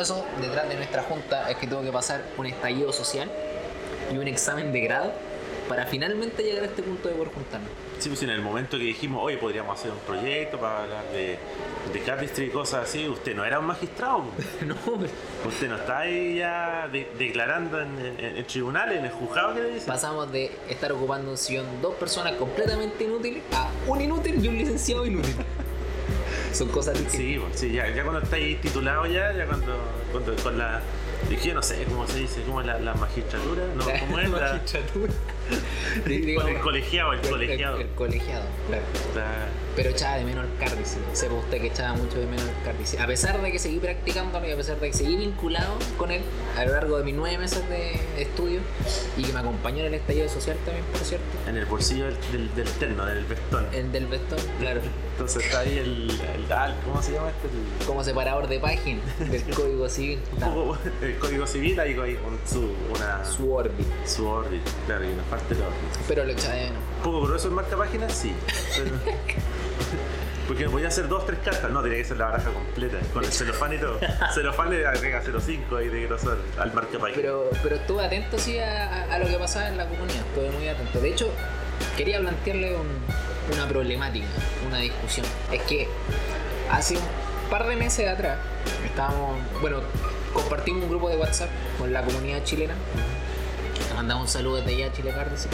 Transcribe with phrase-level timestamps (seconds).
[0.00, 3.30] gracioso detrás de nuestra junta es que tuvo que pasar un estallido social
[4.12, 5.12] y un examen de grado
[5.68, 7.68] para finalmente llegar a este punto de poder juntarnos.
[8.00, 11.38] Sí, pues en el momento que dijimos, oye, podríamos hacer un proyecto para hablar de,
[11.92, 14.24] de cardistry y cosas así, usted no era un magistrado.
[14.34, 14.48] pues.
[14.66, 14.74] no,
[15.46, 19.60] Usted no está ahí ya de- declarando en, en, en tribunales, en el juzgado que
[19.60, 19.86] le dicen.
[19.86, 24.56] pasamos de estar ocupando un sillón dos personas completamente inútiles a un inútil y un
[24.58, 25.36] licenciado inútil.
[26.52, 27.58] Son cosas distintas.
[27.58, 29.76] Sí, sí, ya, ya cuando está ahí titulado ya, ya cuando,
[30.12, 30.80] cuando con la...
[31.44, 34.40] Yo no sé cómo se dice, cómo es la, la magistratura, no, cómo es la...
[34.40, 35.12] magistratura.
[36.02, 36.12] Con
[36.48, 37.78] el colegiado, el colegiado.
[37.78, 38.84] El, colegiado, claro.
[39.76, 40.98] Pero echaba de menos el cardíce.
[41.12, 43.00] Sepa usted que echaba mucho de menos el.
[43.00, 46.22] A pesar de que seguí practicándolo y a pesar de que seguí vinculado con él
[46.56, 48.60] a lo largo de mis nueve meses de estudio
[49.16, 51.24] y que me acompañó en el estallido social también, por cierto.
[51.48, 53.66] en el bolsillo del, del, del terno, del vestón.
[53.72, 54.80] El del vestón, claro.
[55.12, 56.46] Entonces está ahí el, el,
[56.84, 57.48] ¿cómo se llama este?
[57.80, 60.18] El- Como separador de página del código civil.
[60.40, 63.82] poco el código civil ahí con su, una, su, Su órbita.
[64.30, 65.98] órbita, claro, y una parte de la órbita.
[66.08, 66.78] Pero lo echaba de menos.
[67.04, 68.32] Poco grueso el marca páginas, sí.
[68.76, 68.90] pero-
[70.48, 71.70] Porque voy a hacer dos, tres cartas.
[71.70, 74.00] No, tiene que ser la baraja completa, con el celofán y todo.
[74.34, 77.14] celofán le agrega 0,5 ahí de grosor al marca páginas.
[77.14, 81.00] Pero, pero estuve atento sí a, lo que pasaba en la comunidad, estuve muy atento.
[81.00, 81.30] De hecho,
[81.96, 84.26] quería plantearle un- una problemática,
[84.66, 85.24] una discusión.
[85.52, 85.86] Es que
[86.70, 87.02] hace un
[87.48, 88.38] par de meses atrás
[88.84, 89.80] estábamos, bueno,
[90.32, 92.74] compartimos un grupo de WhatsApp con la comunidad chilena.
[92.74, 93.19] Le
[93.94, 95.46] mandamos un saludo desde allá a Chile Cardis.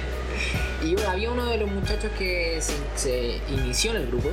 [0.82, 4.30] y bueno, había uno de los muchachos que se, se inició en el grupo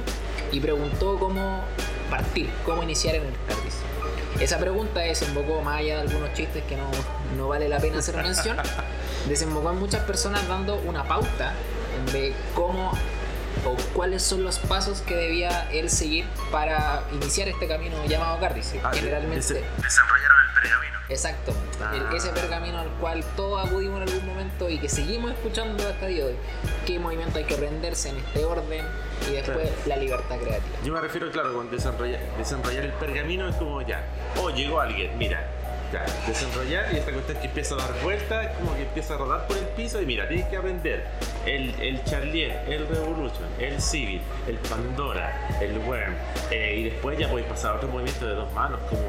[0.51, 1.63] y preguntó cómo
[2.09, 3.75] partir, cómo iniciar en el Cardis.
[4.39, 6.89] Esa pregunta desembocó, más allá de algunos chistes que no,
[7.37, 8.57] no vale la pena hacer mención,
[9.27, 11.53] desembocó en muchas personas dando una pauta
[12.11, 12.91] de cómo
[13.65, 18.73] o cuáles son los pasos que debía él seguir para iniciar este camino llamado Cardis.
[18.83, 19.37] Ah, Generalmente...
[19.45, 20.90] dese- desenrollaron el pergamino.
[21.11, 21.93] Exacto, Ah.
[21.95, 26.07] El- ese pergamino al cual todos acudimos en algún momento y que seguimos escuchando hasta
[26.07, 26.35] día de hoy.
[26.85, 28.85] ¿Qué movimiento hay que aprenderse en este orden?
[29.29, 29.71] Y después Claro.
[29.87, 30.77] la libertad creativa.
[30.85, 34.03] Yo me refiero, claro, con desenrollar, desenrollar el pergamino es como ya,
[34.41, 35.45] oh, llegó alguien, mira,
[35.91, 39.47] ya, desenrollar y esta cuestión que empieza a dar vueltas, como que empieza a rodar
[39.47, 41.05] por el piso y mira, tienes que aprender
[41.45, 46.13] el, el Charlier, el Revolution, el Civil, el Pandora, el Worm,
[46.49, 49.01] eh, y después ya podéis pasar a otro movimiento de dos manos, como,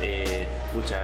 [0.00, 1.02] eh, pucha,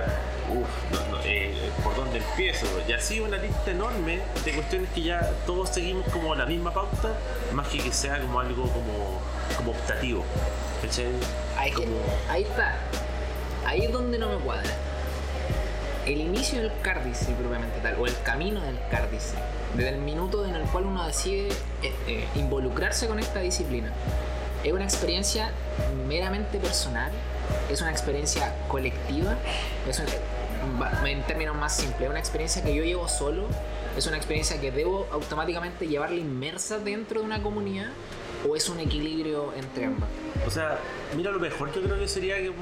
[0.50, 2.66] uff, no, no, eh, ¿por dónde empiezo?
[2.88, 7.14] Y así una lista enorme de cuestiones que ya todos seguimos como la misma pauta,
[7.52, 9.20] más que que sea como algo como,
[9.56, 10.24] como optativo.
[10.82, 11.06] ¿cachai?
[11.56, 11.86] Ahí, Como-
[12.28, 12.76] ahí está.
[13.66, 14.70] Ahí es donde no me cuadra.
[16.04, 19.36] El inicio del cárdice propiamente tal, o el camino del cárdice,
[19.74, 21.48] desde el minuto en el cual uno decide
[21.82, 23.90] eh, eh, involucrarse con esta disciplina,
[24.62, 25.50] es una experiencia
[26.06, 27.10] meramente personal,
[27.70, 29.36] es una experiencia colectiva,
[29.88, 33.46] es un- va- en términos más simples, es una experiencia que yo llevo solo,
[33.96, 37.88] es una experiencia que debo automáticamente llevarla inmersa dentro de una comunidad,
[38.48, 40.08] o es un equilibrio entre ambas.
[40.46, 40.78] O sea,
[41.16, 42.52] mira, lo mejor yo creo que sería que,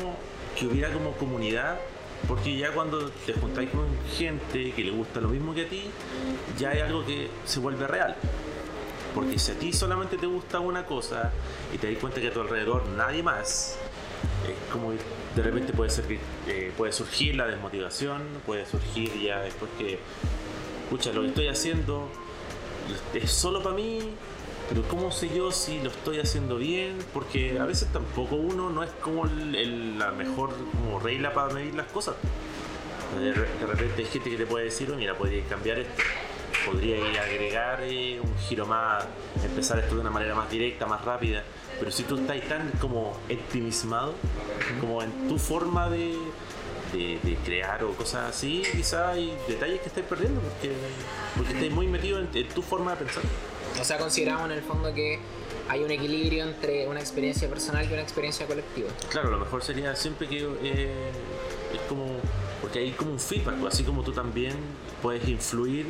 [0.59, 1.79] que hubiera como comunidad,
[2.29, 3.87] porque ya cuando te juntáis con
[4.17, 5.91] gente que le gusta lo mismo que a ti,
[6.57, 8.15] ya hay algo que se vuelve real.
[9.13, 11.33] Porque si a ti solamente te gusta una cosa
[11.75, 13.77] y te das cuenta que a tu alrededor nadie más,
[14.49, 15.73] es como de repente
[16.49, 19.99] eh, puede surgir la desmotivación, puede surgir ya después que,
[20.85, 22.09] escucha, lo que estoy haciendo
[23.15, 24.01] es solo para mí,
[24.69, 26.99] pero ¿cómo sé yo si lo estoy haciendo bien?
[27.13, 30.51] Porque a veces tampoco uno no es como el- la mejor
[31.03, 32.15] regla para medir las cosas.
[33.19, 33.33] De
[33.67, 36.03] repente hay gente que te puede decir, "Oh, mira, podría cambiar esto,
[36.65, 39.05] podría agregar eh, un giro más,
[39.45, 41.43] empezar esto de una manera más directa, más rápida.
[41.79, 44.15] Pero si tú estás tan como optimismado,
[44.81, 46.17] como en tu forma de,
[46.93, 50.73] de, de crear o cosas así, quizás hay detalles que estáis perdiendo porque,
[51.37, 53.23] porque estáis muy metido en, en tu forma de pensar.
[53.81, 55.19] O sea, consideramos en el fondo que
[55.69, 58.91] hay un equilibrio entre una experiencia personal y una experiencia colectiva.
[59.11, 61.11] Claro, lo mejor sería siempre que eh,
[61.73, 62.07] es como
[62.63, 64.55] porque hay como un feedback, pues, así como tú también
[65.03, 65.87] puedes influir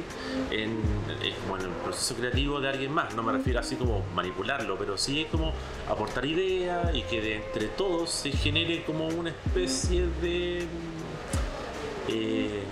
[0.51, 0.81] en,
[1.21, 3.15] en el proceso creativo de alguien más.
[3.15, 5.53] No me refiero así como manipularlo, pero sí es como
[5.89, 10.67] aportar ideas y que de entre todos se genere como una especie de
[12.09, 12.63] eh,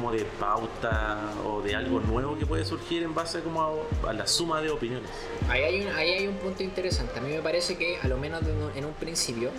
[0.00, 4.12] como de pauta o de algo nuevo que puede surgir en base como a, a
[4.14, 5.10] la suma de opiniones.
[5.50, 7.18] Ahí hay, un, ahí hay un punto interesante.
[7.18, 8.42] A mí me parece que, a lo menos
[8.74, 9.50] en un principio,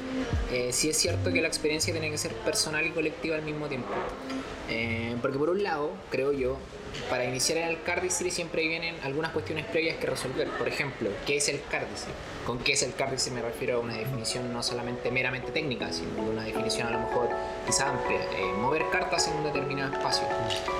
[0.51, 3.67] eh, sí es cierto que la experiencia tiene que ser personal y colectiva al mismo
[3.67, 3.89] tiempo.
[4.69, 6.57] Eh, porque por un lado, creo yo,
[7.09, 10.47] para iniciar el cardistry siempre vienen algunas cuestiones previas que resolver.
[10.49, 12.11] Por ejemplo, ¿qué es el cardistry?
[12.45, 16.21] Con qué es el cardistry me refiero a una definición no solamente meramente técnica, sino
[16.23, 17.29] una definición a lo mejor
[17.65, 18.19] quizá amplia.
[18.19, 20.25] Eh, mover cartas en un determinado espacio.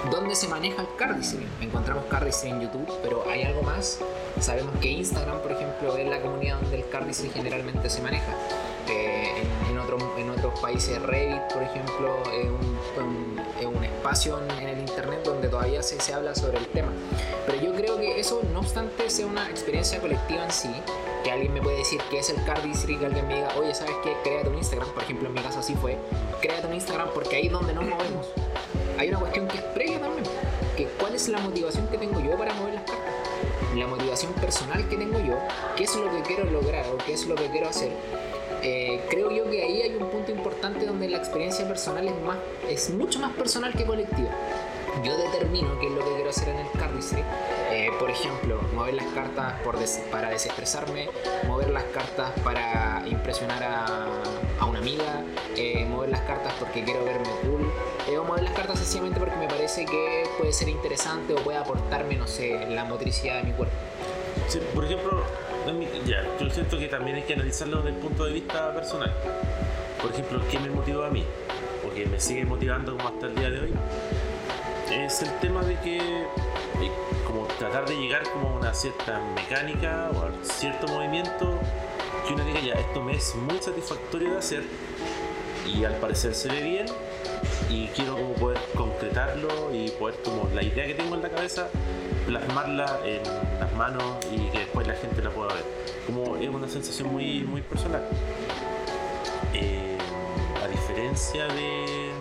[0.10, 1.48] ¿Dónde se maneja el cardistry?
[1.62, 4.00] Encontramos cardistry en YouTube, pero hay algo más.
[4.40, 8.34] Sabemos que Instagram, por ejemplo, es la comunidad donde el cardistry generalmente se maneja.
[8.90, 12.48] Eh, en, otros países Reddit, por ejemplo, es
[13.66, 16.92] un, espacio en, el internet donde todavía se, habla sobre el tema.
[17.46, 20.72] Pero yo creo que eso, no obstante, sea una experiencia colectiva en sí,
[21.24, 23.96] que alguien me puede decir que es el cardistry, que alguien me diga, oye, ¿sabes
[24.04, 24.16] qué?
[24.24, 25.98] Créate un Instagram, por ejemplo, en mi caso así fue,
[26.42, 28.28] créate un Instagram porque ahí es donde nos movemos.
[28.98, 30.26] Hay una cuestión que es previa también,
[30.78, 33.14] que cuál es la motivación que tengo yo para mover las cartas
[33.76, 35.38] la motivación personal que tengo yo,
[35.78, 37.90] qué es lo que quiero lograr o qué es lo que quiero hacer
[38.64, 42.38] eh, creo yo que ahí hay un punto importante donde la experiencia personal es, más,
[42.70, 44.30] es mucho más personal que colectiva.
[45.04, 47.24] Yo determino qué es lo que quiero hacer en el cardistry.
[47.72, 49.78] Eh, por ejemplo, mover las cartas por
[50.12, 51.10] para desestresarme,
[51.48, 54.08] mover las cartas para impresionar a,
[54.62, 55.24] a una amiga,
[55.58, 57.72] eh, mover las cartas porque quiero verme cool,
[58.16, 62.16] o mover las cartas sencillamente porque me parece que puede ser interesante o puede aportarme,
[62.16, 63.74] no sé, la motricidad de mi cuerpo.
[64.48, 65.24] Sí, por ejemplo,
[66.06, 69.12] ya, yo siento que también hay que analizarlo desde el punto de vista personal.
[70.00, 71.26] Por ejemplo, ¿qué me motivó a mí?
[71.88, 73.74] O que me sigue motivando como hasta el día de hoy.
[74.92, 76.92] Es el tema de que eh,
[77.26, 81.58] como tratar de llegar como a una cierta mecánica o a cierto movimiento
[82.32, 84.64] que uno diga ya, esto me es muy satisfactorio de hacer
[85.68, 86.86] y al parecer se ve bien
[87.70, 91.68] y quiero como poder concretarlo y poder como la idea que tengo en la cabeza
[92.26, 93.24] plasmarla en
[93.60, 95.66] las manos y que después la gente la pueda ver.
[96.06, 98.08] Como es una sensación muy, muy personal.
[99.54, 99.98] Eh,
[100.64, 102.12] a diferencia de,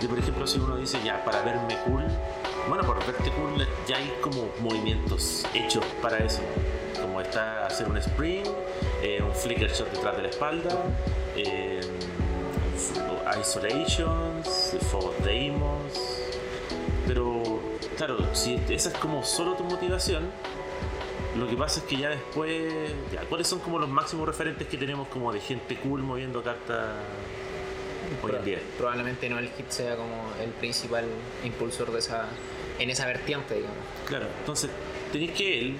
[0.00, 2.04] de, por ejemplo, si uno dice ya para verme cool,
[2.68, 6.42] bueno, por verte cool ya hay como movimientos hechos para eso.
[7.16, 8.44] Como está hacer un spring,
[9.02, 10.82] eh, un flicker shot detrás de la espalda,
[11.34, 11.80] eh,
[13.40, 15.94] isolations, for demos,
[17.06, 17.42] pero
[17.96, 20.24] claro, si esa es como solo tu motivación,
[21.38, 24.76] lo que pasa es que ya después, ya, ¿cuáles son como los máximos referentes que
[24.76, 26.96] tenemos como de gente cool moviendo cartas
[28.22, 28.58] hoy en día?
[28.76, 31.06] Probablemente no el hit sea como el principal
[31.46, 32.26] impulsor de esa,
[32.78, 33.78] en esa vertiente, digamos.
[34.04, 34.68] Claro, entonces
[35.10, 35.76] tenéis que él,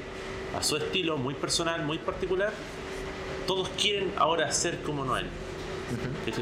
[0.56, 2.52] a su estilo muy personal, muy particular,
[3.46, 5.26] todos quieren ahora ser como Noel.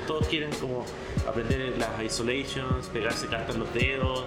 [0.07, 0.87] todos quieren como
[1.29, 4.25] aprender las isolations, pegarse cartas en los dedos,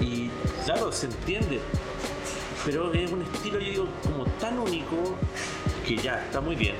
[0.00, 0.30] y
[0.64, 1.60] claro, se entiende.
[2.64, 5.16] Pero es un estilo, yo digo, como tan único
[5.86, 6.74] que ya está muy bien.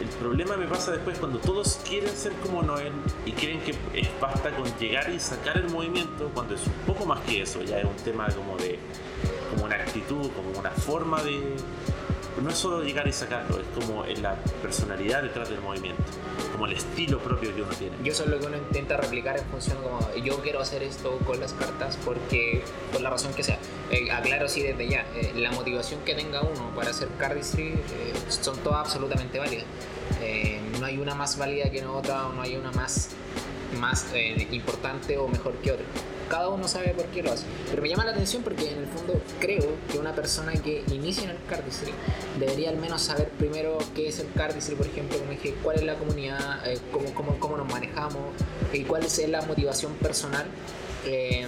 [0.00, 2.92] El problema me pasa después cuando todos quieren ser como Noel
[3.24, 3.74] y creen que
[4.20, 7.78] basta con llegar y sacar el movimiento, cuando es un poco más que eso, ya
[7.78, 8.78] es un tema como de
[9.50, 11.56] como una actitud, como una forma de,
[12.42, 16.02] no es solo llegar y sacarlo, es como en la personalidad detrás del movimiento,
[16.52, 17.96] como el estilo propio que uno tiene.
[18.02, 21.18] Y eso es lo que uno intenta replicar en función como yo quiero hacer esto
[21.26, 22.62] con las cartas porque,
[22.92, 23.58] por la razón que sea.
[23.90, 27.78] Eh, aclaro sí desde ya, eh, la motivación que tenga uno para hacer cardistry eh,
[28.28, 29.66] son todas absolutamente válidas.
[30.80, 33.10] no hay una más válida que otra o no hay una más,
[33.78, 34.06] más
[34.50, 35.86] importante o mejor que otra
[36.28, 37.44] cada uno sabe por qué lo hace.
[37.70, 41.24] Pero me llama la atención porque en el fondo creo que una persona que inicia
[41.24, 41.92] en el cardistry
[42.38, 45.84] debería al menos saber primero qué es el cardistry, por ejemplo, como dije, cuál es
[45.84, 48.22] la comunidad, eh, cómo, cómo, cómo, nos manejamos
[48.72, 50.46] y cuál es la motivación personal.
[51.06, 51.46] Eh,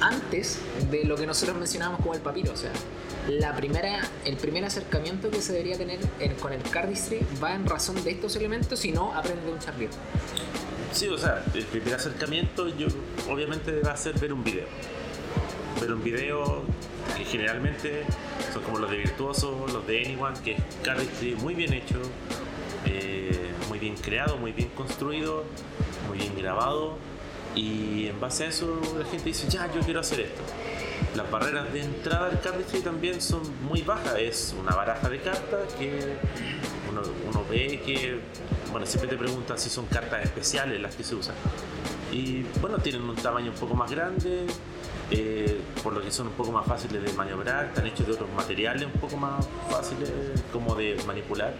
[0.00, 0.58] antes
[0.90, 2.72] de lo que nosotros mencionábamos como el papiro, o sea,
[3.28, 5.98] la primera, el primer acercamiento que se debería tener
[6.40, 9.96] con el cardistry va en razón de estos elementos y no aprende de un charlito.
[10.94, 12.86] Sí, o sea, el primer acercamiento yo
[13.28, 14.66] obviamente va a ser ver un video.
[15.80, 16.62] Ver un video
[17.16, 18.04] que generalmente
[18.52, 22.00] son como los de Virtuoso, los de Anyone, que es cardistry muy bien hecho,
[22.86, 25.42] eh, muy bien creado, muy bien construido,
[26.06, 26.96] muy bien grabado.
[27.56, 30.42] Y en base a eso la gente dice, ya, yo quiero hacer esto.
[31.16, 34.14] Las barreras de entrada al cardistry también son muy bajas.
[34.16, 36.14] Es una baraja de cartas que
[36.88, 38.20] uno, uno ve que
[38.74, 41.36] bueno, siempre te preguntan si son cartas especiales las que se usan.
[42.10, 44.46] Y bueno, tienen un tamaño un poco más grande,
[45.12, 48.28] eh, por lo que son un poco más fáciles de maniobrar, están hechos de otros
[48.36, 50.10] materiales un poco más fáciles
[50.52, 51.54] como de manipular.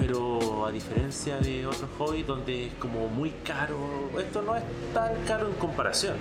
[0.00, 5.14] Pero a diferencia de otros hobbies donde es como muy caro, esto no es tan
[5.24, 6.16] caro en comparación.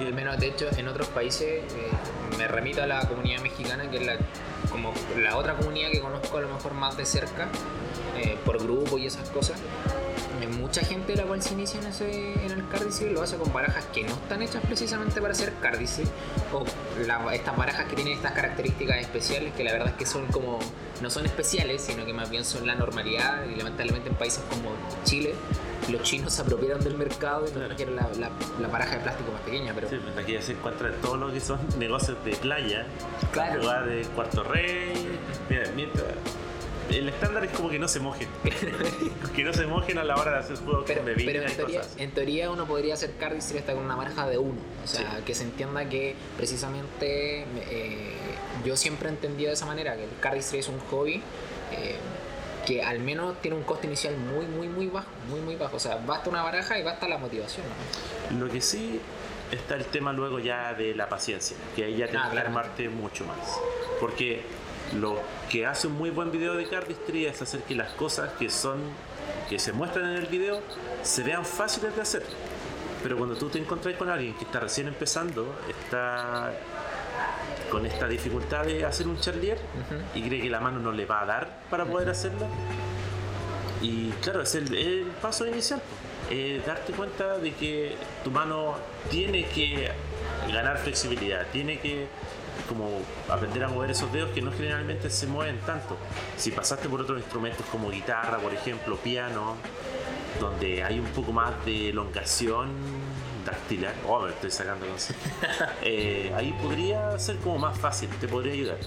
[0.00, 1.90] Al menos, de hecho, en otros países eh,
[2.36, 4.16] me remito a la comunidad mexicana, que es la,
[4.74, 7.48] como la otra comunidad que conozco a lo mejor más de cerca,
[8.16, 9.60] eh, por grupo y esas cosas.
[10.58, 12.64] Mucha gente la cual se inicia en, ese, en el
[13.14, 16.04] lo hace con barajas que no están hechas precisamente para hacer cardistry
[16.52, 16.64] o
[17.30, 20.58] estas barajas que tienen estas características especiales que la verdad es que son como
[21.00, 24.70] no son especiales sino que más bien son la normalidad y lamentablemente en países como
[25.04, 25.34] Chile
[25.90, 28.08] los chinos se apropiaron del mercado y nos trajeron la,
[28.60, 31.32] la, baraja de plástico más pequeña pero sí, pues, aquí ya se encuentra todo lo
[31.32, 32.86] que son negocios de playa.
[33.32, 33.60] Claro.
[33.60, 36.06] Lugar de cuarto rey mira, mientras
[36.90, 38.28] el estándar es como que no se mojen.
[39.34, 41.82] que no se mojen a la hora de hacer juegos pero, con pero en, teoría,
[41.98, 44.60] en teoría uno podría hacer cardistry hasta con una baraja de uno.
[44.82, 48.12] O sea, que se entienda que precisamente eh,
[48.64, 51.22] yo siempre he entendido de esa manera, que el cardistry es un hobby.
[51.72, 51.96] Eh,
[52.64, 55.76] que al menos tiene un coste inicial muy, muy, muy bajo, muy, muy bajo.
[55.76, 57.66] O sea, basta una baraja y basta la motivación.
[58.38, 59.00] Lo que sí
[59.50, 63.24] está el tema luego ya de la paciencia, que ahí ya ah, que armarte mucho
[63.26, 63.60] más.
[64.00, 64.42] Porque
[65.00, 65.20] lo
[65.50, 68.78] que hace un muy buen video de cardistry es hacer que las cosas que son
[69.48, 70.60] que se muestran en el video
[71.02, 72.22] se vean fáciles de hacer.
[73.02, 76.52] Pero cuando tú te encuentras con alguien que está recién empezando, está
[77.70, 79.58] con esta dificultad de hacer un charlier
[80.14, 82.46] y cree que la mano no le va a dar para poder hacerlo.
[83.82, 85.82] Y claro, es el, paso inicial.
[86.66, 88.76] darte cuenta de que tu mano
[89.10, 89.90] tiene que
[90.50, 92.06] ganar flexibilidad, tiene que
[92.68, 95.96] como aprender a mover esos dedos que no generalmente se mueven tanto.
[96.36, 99.56] Si pasaste por otros instrumentos como guitarra, por ejemplo, piano,
[100.40, 102.70] donde hay un poco más de elongación
[103.44, 104.86] dactilar, oh, me estoy sacando
[105.82, 108.78] eh, ahí podría ser como más fácil, te podría ayudar.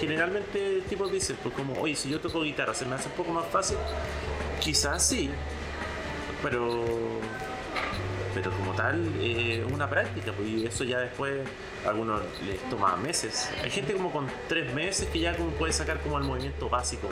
[0.00, 3.14] Generalmente el tipo dice, pues como, oye, si yo toco guitarra, se me hace un
[3.14, 3.76] poco más fácil.
[4.60, 5.30] Quizás sí,
[6.42, 6.84] pero
[8.38, 11.40] pero como tal eh, una práctica, pues, y eso ya después
[11.84, 13.50] a algunos les toma meses.
[13.64, 17.08] Hay gente como con tres meses que ya como puede sacar como el movimiento básico,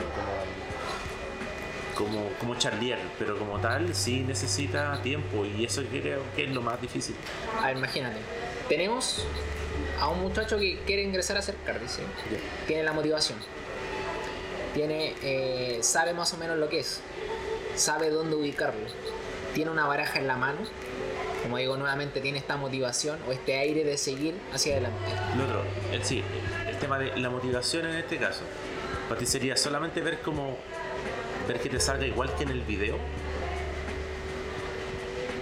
[1.95, 6.51] como, como, como charlier, pero como tal sí necesita tiempo y eso creo que es
[6.51, 7.15] lo más difícil.
[7.61, 8.19] A ver, imagínate,
[8.69, 9.25] tenemos
[9.99, 11.99] a un muchacho que quiere ingresar a hacer cardis,
[12.67, 13.37] tiene la motivación,
[14.73, 17.01] tiene, eh, sabe más o menos lo que es,
[17.75, 18.87] sabe dónde ubicarlo,
[19.53, 20.59] tiene una baraja en la mano
[21.47, 24.97] como digo nuevamente, tiene esta motivación o este aire de seguir hacia adelante.
[25.37, 25.63] Lo otro,
[25.93, 26.21] el, sí,
[26.67, 28.41] el tema de la motivación en este caso,
[29.07, 30.57] para ti sería solamente ver cómo
[31.47, 32.97] ver que te salga igual que en el video.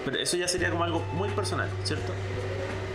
[0.06, 2.14] Pero eso ya sería como algo muy personal, ¿cierto?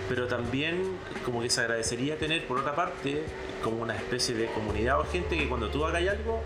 [0.09, 3.25] Pero también como que se agradecería tener por otra parte
[3.65, 6.43] como una especie de comunidad o gente que cuando tú hagas algo,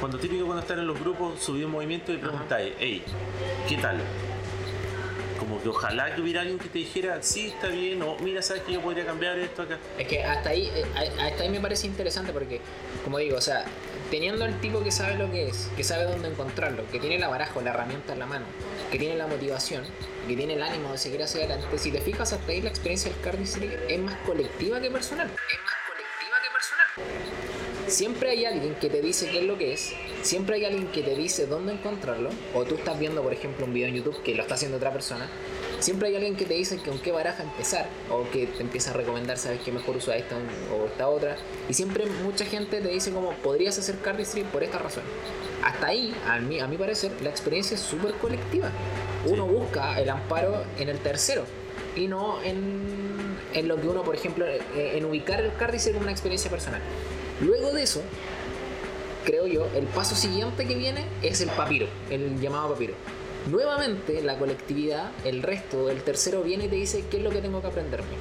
[0.00, 3.04] cuando típico cuando están en los grupos, subí un movimiento y preguntáis, hey,
[3.68, 4.00] ¿qué tal?
[5.44, 8.62] Como que ojalá que hubiera alguien que te dijera, sí, está bien, o mira, sabes
[8.62, 9.78] que yo podría cambiar esto acá.
[9.98, 12.60] Es que hasta ahí, eh, hasta ahí me parece interesante porque,
[13.04, 13.64] como digo, o sea,
[14.10, 17.28] teniendo al tipo que sabe lo que es, que sabe dónde encontrarlo, que tiene la
[17.28, 18.46] baraja la herramienta en la mano,
[18.90, 19.84] que tiene la motivación,
[20.26, 23.10] que tiene el ánimo de seguir hacia adelante, si te fijas hasta ahí la experiencia
[23.12, 25.26] del cardistry es más colectiva que personal.
[25.26, 27.63] Es más colectiva que personal.
[27.94, 31.04] Siempre hay alguien que te dice qué es lo que es, siempre hay alguien que
[31.04, 34.34] te dice dónde encontrarlo, o tú estás viendo, por ejemplo, un video en YouTube que
[34.34, 35.28] lo está haciendo otra persona,
[35.78, 38.94] siempre hay alguien que te dice con qué baraja empezar, o que te empieza a
[38.94, 40.34] recomendar, sabes qué mejor usa esta
[40.76, 41.36] o esta otra,
[41.68, 45.04] y siempre mucha gente te dice como podrías hacer cardistry por esta razón.
[45.62, 48.72] Hasta ahí, a mi, a mi parecer, la experiencia es súper colectiva.
[49.24, 51.44] Uno busca el amparo en el tercero
[51.94, 56.02] y no en, en lo que uno, por ejemplo, eh, en ubicar el cardistry como
[56.02, 56.82] una experiencia personal.
[57.40, 58.00] Luego de eso,
[59.24, 62.94] creo yo, el paso siguiente que viene es el papiro, el llamado papiro.
[63.50, 67.40] Nuevamente la colectividad, el resto, el tercero viene y te dice qué es lo que
[67.40, 68.16] tengo que aprenderme.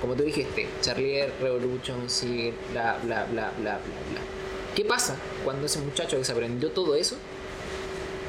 [0.00, 4.20] Como tú dijiste, Charlier, Revolution, sí, bla, bla, bla, bla, bla, bla.
[4.74, 7.16] ¿Qué pasa cuando ese muchacho que se aprendió todo eso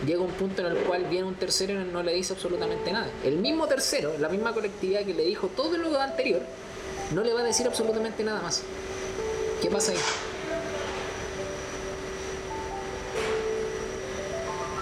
[0.06, 2.92] llega a un punto en el cual viene un tercero y no le dice absolutamente
[2.92, 3.10] nada?
[3.24, 6.42] El mismo tercero, la misma colectividad que le dijo todo lo anterior,
[7.14, 8.62] no le va a decir absolutamente nada más.
[9.64, 9.98] ¿Qué pasa ahí?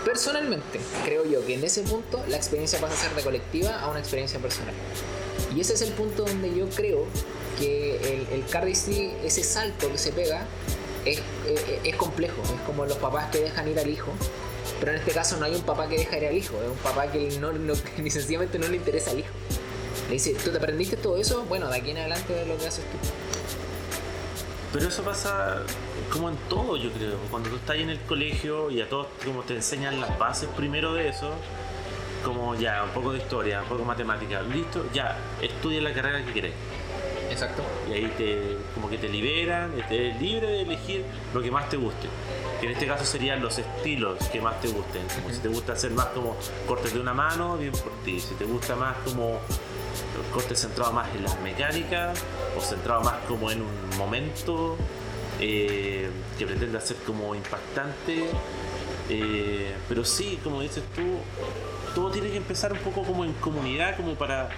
[0.04, 3.90] Personalmente, creo yo que en ese punto la experiencia pasa a ser de colectiva a
[3.90, 4.74] una experiencia personal.
[5.56, 7.06] Y ese es el punto donde yo creo
[7.60, 10.48] que el, el cardistry, ese salto que se pega,
[11.06, 11.22] es,
[11.84, 12.42] es, complejo.
[12.42, 14.12] Es como los papás que dejan ir al hijo.
[14.80, 16.78] Pero en este caso no hay un papá que deja ir al hijo, es un
[16.78, 17.52] papá que no,
[18.00, 19.34] ni sencillamente no le interesa al hijo.
[20.08, 21.46] Le dice, ¿tú te aprendiste todo eso?
[21.48, 23.21] Bueno, de aquí en adelante lo que haces tú.
[24.74, 25.64] Pero eso pasa
[26.12, 27.18] como en todo, yo creo.
[27.30, 30.94] Cuando tú estás en el colegio y a todos como te enseñan las bases primero
[30.94, 31.34] de eso,
[32.24, 36.24] como ya, un poco de historia, un poco de matemática, listo, ya, estudia la carrera
[36.24, 36.54] que querés.
[37.32, 37.64] Exacto.
[37.90, 41.78] Y ahí te, como que te liberan, eres libre de elegir lo que más te
[41.78, 42.08] guste.
[42.60, 45.02] Que en este caso serían los estilos que más te gusten.
[45.16, 46.36] Como si te gusta hacer más como
[46.68, 48.20] cortes de una mano, bien por ti.
[48.20, 49.40] Si te gusta más como
[50.34, 52.20] cortes centrados más en las mecánicas
[52.58, 54.78] o centrados más como en un momento
[55.40, 58.30] eh, que pretende hacer como impactante.
[59.10, 61.02] Eh, pero sí, como dices tú,
[61.94, 64.50] todo tiene que empezar un poco como en comunidad, como para,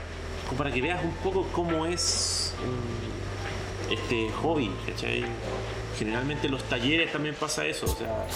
[0.57, 5.25] para que veas un poco cómo es um, este hobby, ¿cachai?
[5.97, 8.27] Generalmente en los talleres también pasa eso, o sea,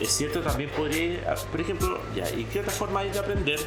[0.00, 3.60] es cierto también podría, por ejemplo, ya, ¿y qué otra forma hay de aprender?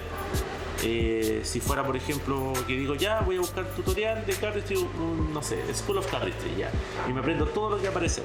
[0.83, 5.33] Eh, si fuera, por ejemplo, que digo, ya voy a buscar tutorial de cardistry, un,
[5.33, 6.71] no sé, School of Cardistry, ya,
[7.09, 8.21] y me aprendo todo lo que aparece.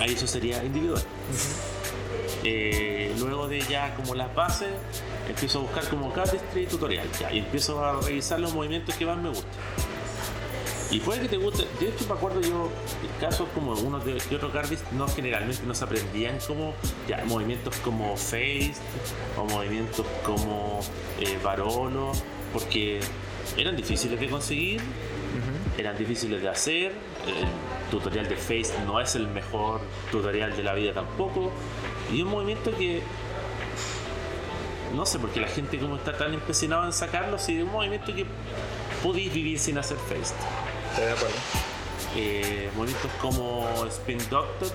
[0.00, 1.02] Ahí eso sería individual.
[2.42, 4.68] Eh, luego de ya como las bases,
[5.28, 9.16] empiezo a buscar como cardistry tutorial, ya, y empiezo a revisar los movimientos que más
[9.16, 9.50] me gustan.
[10.94, 12.70] Y puede que te guste, de hecho me acuerdo yo,
[13.18, 16.72] casos como de, de otros cardis, no generalmente no se aprendían como
[17.08, 18.74] ya, movimientos como face
[19.36, 20.78] o movimientos como
[21.18, 22.12] eh, Barolo,
[22.52, 23.00] porque
[23.56, 24.82] eran difíciles de conseguir,
[25.76, 26.92] eran difíciles de hacer,
[27.26, 29.80] el tutorial de face no es el mejor
[30.12, 31.50] tutorial de la vida tampoco,
[32.12, 33.02] y un movimiento que
[34.94, 38.14] no sé, porque la gente como está tan empecinada en sacarlo, si de un movimiento
[38.14, 38.26] que
[39.02, 40.32] podéis vivir sin hacer face.
[40.94, 41.34] Estoy de.
[42.16, 44.70] Eh, movimientos como Spin Doctor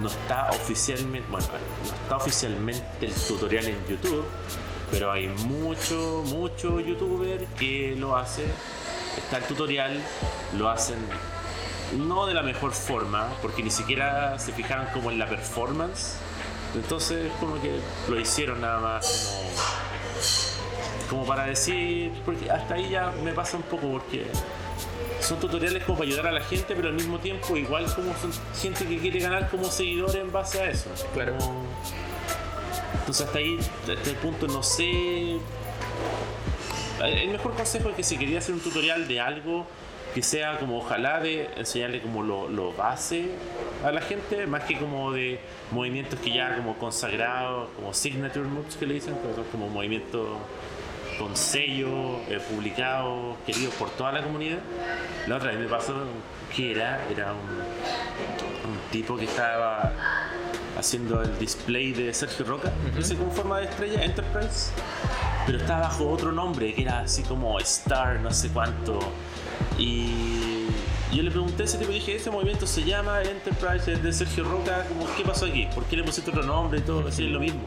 [0.00, 4.24] no está oficialmente, bueno, no está oficialmente el tutorial en YouTube,
[4.92, 8.44] pero hay mucho, mucho youtuber que lo hace.
[9.16, 10.00] Está el tutorial,
[10.56, 10.98] lo hacen
[11.98, 16.14] no de la mejor forma, porque ni siquiera se fijaron como en la performance.
[16.76, 19.40] Entonces como que lo hicieron nada más
[21.10, 22.12] como, para decir,
[22.52, 24.26] hasta ahí ya me pasa un poco porque
[25.20, 28.32] son tutoriales como para ayudar a la gente, pero al mismo tiempo igual como son
[28.60, 30.90] gente que quiere ganar como seguidor en base a eso.
[31.14, 31.36] Claro.
[31.38, 31.64] Como-
[33.00, 35.38] Entonces hasta ahí, hasta este punto no sé.
[37.02, 39.66] El mejor consejo es que si quería hacer un tutorial de algo
[40.14, 43.30] que sea como ojalá de enseñarle como lo, lo base
[43.84, 48.76] a la gente, más que como de movimientos que ya como consagrados, como signature moves
[48.76, 50.26] que le dicen, pero son como movimientos
[51.20, 54.60] con sello, eh, publicados, queridos por toda la comunidad.
[55.28, 55.94] La otra vez me pasó
[56.56, 59.92] que era, era un, un tipo que estaba
[60.78, 64.70] haciendo el display de Sergio Roca, ese con forma de estrella, Enterprise,
[65.44, 68.98] pero estaba bajo otro nombre que era así como Star, no sé cuánto.
[69.78, 70.68] Y
[71.12, 74.12] yo le pregunté a ese tipo y dije, ese movimiento se llama Enterprise, es de
[74.14, 75.68] Sergio Roca, como, ¿qué pasó aquí?
[75.74, 77.06] ¿Por qué le pusiste otro nombre y todo?
[77.06, 77.60] Así es lo mismo.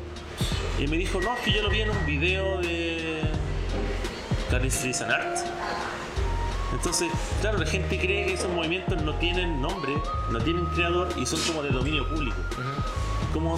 [0.79, 3.12] Y me dijo, no, es que yo lo vi en un video de
[4.61, 5.37] Street and Art.
[6.73, 7.11] Entonces,
[7.41, 9.93] claro, la gente cree que esos movimientos no tienen nombre,
[10.31, 12.37] no tienen creador y son como de dominio público.
[13.31, 13.57] Como,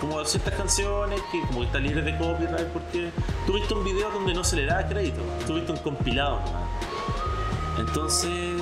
[0.00, 3.10] como ciertas canciones que como que están libres de copyright porque
[3.46, 6.68] tú viste un video donde no se le da crédito, tú viste un compilado nomás.
[7.78, 8.60] Entonces,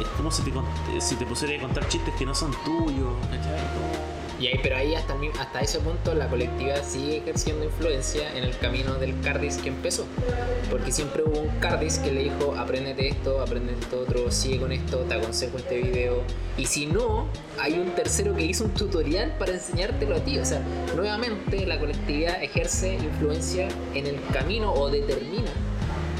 [0.00, 4.21] es como si te, si te pusiera a contar chistes que no son tuyos, ¿cachai?
[4.42, 8.58] Y ahí, pero ahí hasta, hasta ese punto la colectividad sigue ejerciendo influencia en el
[8.58, 10.04] camino del Cardis que empezó.
[10.68, 14.72] Porque siempre hubo un Cardis que le dijo, apréndete esto, aprende esto otro, sigue con
[14.72, 16.24] esto, te aconsejo este video.
[16.58, 17.28] Y si no,
[17.60, 20.40] hay un tercero que hizo un tutorial para enseñártelo a ti.
[20.40, 20.60] O sea,
[20.96, 25.52] nuevamente la colectividad ejerce influencia en el camino o determina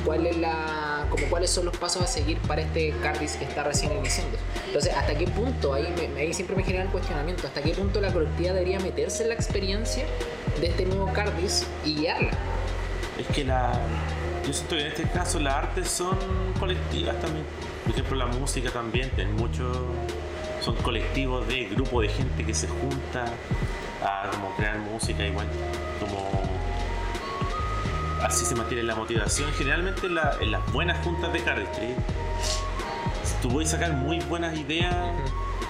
[0.04, 0.81] cuál es la,
[1.12, 4.38] como cuáles son los pasos a seguir para este Cardis que está recién iniciando.
[4.66, 5.74] Entonces, ¿hasta qué punto?
[5.74, 5.84] Ahí,
[6.32, 7.46] siempre me genera el cuestionamiento.
[7.46, 10.06] ¿Hasta qué punto la colectividad debería meterse en la experiencia
[10.58, 12.30] de este nuevo Cardis y guiarla?
[13.18, 13.78] Es que la.
[14.46, 16.16] Yo siento en este caso las artes son
[16.58, 17.44] colectivas también.
[17.84, 19.76] Por ejemplo, la música también, tiene muchos.
[20.62, 23.26] Son colectivos de grupo de gente que se junta
[24.02, 25.46] a como crear música igual.
[26.00, 26.41] Como.
[28.24, 29.50] Así se mantiene la motivación.
[29.52, 31.94] Generalmente en, la- en las buenas juntas de cardistry,
[33.42, 34.94] tú puedes sacar muy buenas ideas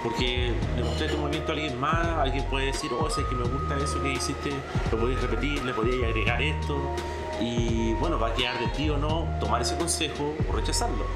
[0.02, 3.44] porque le mostraste tu movimiento a alguien más, alguien puede decir, oh, sé que me
[3.44, 4.50] gusta eso que hiciste,
[4.90, 6.76] lo podéis repetir, le podéis agregar esto,
[7.40, 11.06] y bueno, va a quedar de ti o no tomar ese consejo o rechazarlo.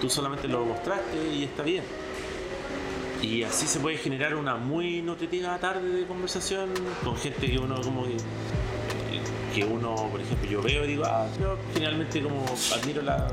[0.00, 1.84] Tú solamente lo mostraste y está bien.
[3.20, 6.70] Y así se puede generar una muy nutritiva tarde de conversación
[7.04, 8.16] con gente que uno como que,
[9.54, 13.28] que uno, por ejemplo, yo veo y digo, ah, yo finalmente como admiro la,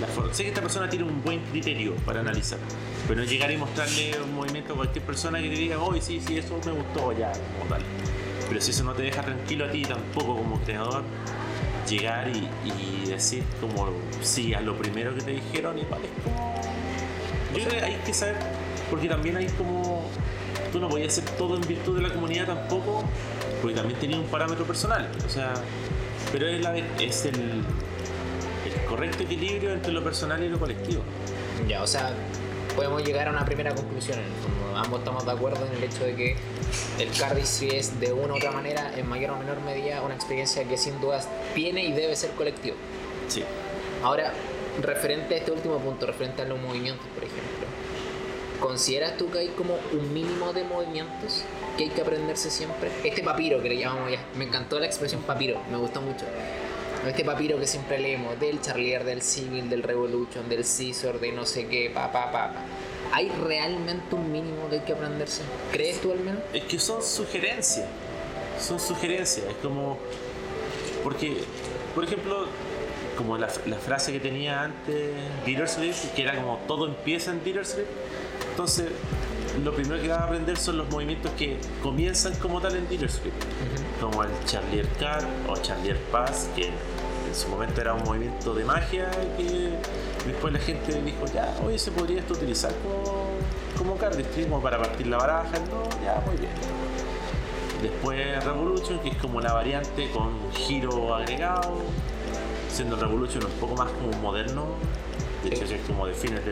[0.00, 0.32] la forma.
[0.34, 2.58] Sé que esta persona tiene un buen criterio para analizar,
[3.06, 6.20] pero no llegar y mostrarle un movimiento a cualquier persona que te diga, oh, sí,
[6.24, 7.82] sí, eso me gustó, ya, como tal.
[8.48, 11.02] Pero si eso no te deja tranquilo a ti tampoco como creador,
[11.88, 16.54] llegar y, y decir como sí a lo primero que te dijeron, igual es como...
[17.54, 18.36] Yo creo que hay que saber,
[18.90, 20.08] porque también hay como...
[20.72, 23.02] Tú no podías hacer todo en virtud de la comunidad tampoco,
[23.60, 25.54] porque también tenía un parámetro personal, o sea,
[26.32, 31.02] pero es, la, es el, el correcto equilibrio entre lo personal y lo colectivo.
[31.66, 32.12] Ya, o sea,
[32.76, 34.76] podemos llegar a una primera conclusión en el fondo.
[34.76, 36.36] Ambos estamos de acuerdo en el hecho de que
[36.98, 40.62] el cardistry es de una u otra manera, en mayor o menor medida, una experiencia
[40.64, 42.76] que sin dudas tiene y debe ser colectivo.
[43.26, 43.42] Sí.
[44.02, 44.32] Ahora,
[44.80, 47.47] referente a este último punto, referente a los movimientos, por ejemplo,
[48.60, 51.44] ¿consideras tú que hay como un mínimo de movimientos
[51.76, 52.90] que hay que aprenderse siempre?
[53.04, 56.24] Este papiro que le llamamos ya, me encantó la expresión papiro, me gustó mucho.
[57.06, 61.46] Este papiro que siempre leemos, del Charlier, del Civil, del Revolution, del Scissor, de no
[61.46, 62.52] sé qué, pa, pa, pa.
[63.12, 65.42] ¿Hay realmente un mínimo que hay que aprenderse?
[65.72, 66.42] ¿Crees tú al menos?
[66.52, 67.86] Es que son sugerencias.
[68.60, 69.46] Son sugerencias.
[69.46, 69.98] Es como.
[71.04, 71.38] Porque,
[71.94, 72.46] por ejemplo,
[73.16, 75.12] como la, la frase que tenía antes
[75.46, 77.88] Dillersleeve, que era como todo empieza en Dillersleeve.
[78.58, 78.88] Entonces,
[79.62, 83.36] lo primero que vas a aprender son los movimientos que comienzan como tal en Dillersleeve.
[84.00, 88.64] Como el Charlier Card o Charlier Pass, que en su momento era un movimiento de
[88.64, 89.78] magia que
[90.26, 93.26] después la gente dijo, ya, oye, se podría esto utilizar como,
[93.78, 96.50] como cardistry, como para partir la baraja, no, ya, muy bien.
[97.80, 101.76] Después Revolution, que es como la variante con un giro agregado,
[102.68, 104.64] siendo Revolution un poco más como moderno,
[105.44, 106.44] de hecho es como de fines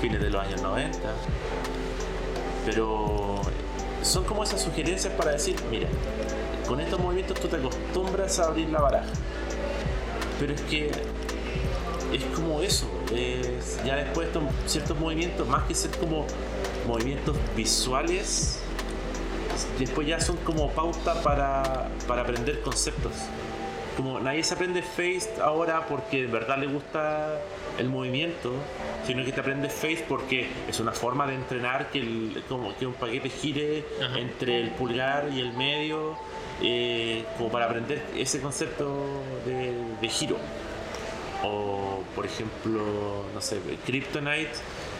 [0.00, 0.98] fines de los años 90.
[2.66, 3.40] Pero
[4.02, 5.88] son como esas sugerencias para decir, mira,
[6.66, 9.08] con estos movimientos tú te acostumbras a abrir la baraja.
[10.38, 10.90] Pero es que
[12.12, 12.86] es como eso.
[13.14, 14.28] es- ya después
[14.66, 16.26] ciertos movimientos, más que ser como
[16.86, 18.60] movimientos visuales,
[19.78, 23.12] después ya son como pauta para, para aprender conceptos.
[23.96, 27.40] Como nadie se aprende Face ahora porque de verdad le gusta
[27.80, 28.52] el movimiento,
[29.06, 32.86] sino que te aprendes Face porque es una forma de entrenar que, el, como que
[32.86, 34.18] un paquete gire Ajá.
[34.18, 36.16] entre el pulgar y el medio,
[36.62, 40.36] eh, como para aprender ese concepto de, de giro.
[41.42, 44.50] O, por ejemplo, no sé, Kryptonite,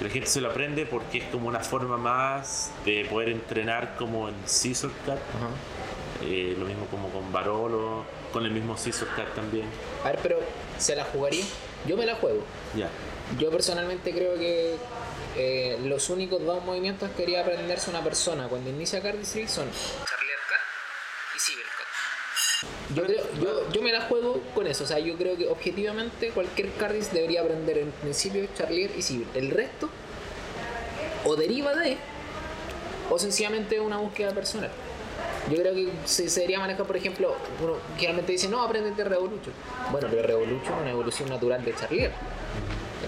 [0.00, 4.28] la gente se lo aprende porque es como una forma más de poder entrenar como
[4.30, 5.18] en Scissor Cut.
[6.22, 9.66] Eh, lo mismo como con Barolo, con el mismo Scissor Cut también.
[10.02, 10.38] A ver, pero
[10.78, 11.44] ¿se la jugaría?
[11.86, 12.42] Yo me la juego.
[12.76, 12.88] Ya.
[13.38, 14.76] Yo personalmente creo que
[15.36, 20.38] eh, los únicos dos movimientos que quería aprenderse una persona cuando inicia cardistry son Charlier
[21.36, 22.96] y Civil Cut.
[22.96, 26.30] Yo, creo, yo, yo me la juego con eso, o sea, yo creo que objetivamente
[26.30, 29.28] cualquier cardist debería aprender en principio Charlier y Civil.
[29.34, 29.88] El resto
[31.24, 31.96] o deriva de
[33.10, 34.70] o sencillamente es una búsqueda personal.
[35.48, 39.54] Yo creo que se, se debería manejar, por ejemplo, uno generalmente dice, no, aprendete Revolution.
[39.90, 42.12] Bueno, pero Revolution es una evolución natural de Charlier.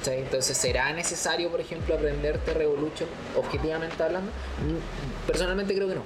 [0.06, 4.30] Entonces, ¿será necesario, por ejemplo, aprenderte Revolution objetivamente hablando?
[4.30, 6.02] Mm, Personalmente creo que no.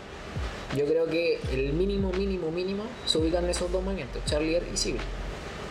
[0.77, 4.77] Yo creo que el mínimo, mínimo, mínimo se ubican en esos dos movimientos, Charlier y
[4.77, 5.01] Civil.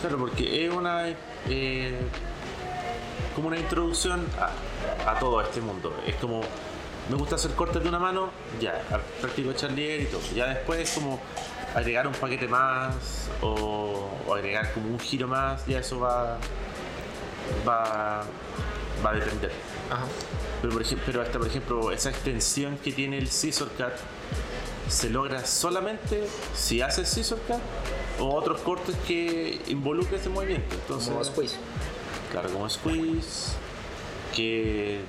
[0.02, 1.10] Claro, porque es una.
[1.50, 1.94] eh,
[3.36, 4.26] como una introducción
[5.06, 5.94] a todo este mundo.
[6.08, 6.42] Es como.
[7.10, 8.82] Me gusta hacer cortes de una mano, ya,
[9.22, 10.22] practico Charlier y todo.
[10.34, 11.20] Ya después es como
[11.76, 16.38] agregar un paquete más o, o agregar como un giro más, ya eso va.
[17.68, 18.24] va.
[19.06, 19.52] va a depender.
[19.92, 20.06] Ajá.
[20.62, 23.94] Pero, por ejemplo, pero hasta por ejemplo, esa extensión que tiene el Scissor Cut
[24.90, 27.60] se logra solamente si haces Scissor Cut
[28.20, 30.74] o otros cortes que involucren ese movimiento.
[30.76, 31.58] Entonces, Como squeeze.
[32.32, 33.54] Claro, como squeeze,
[34.36, 35.02] que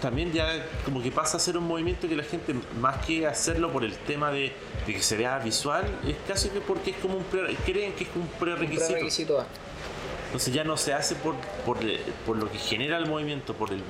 [0.00, 3.72] también ya como que pasa a ser un movimiento que la gente, más que hacerlo
[3.72, 4.52] por el tema de,
[4.86, 8.04] de que se vea visual, es casi que porque es como un pre- creen que
[8.04, 8.86] es un prerequisito.
[8.88, 9.46] Prerequisito A.
[10.26, 11.78] Entonces ya no se hace por, por,
[12.26, 13.82] por lo que genera el movimiento, por el,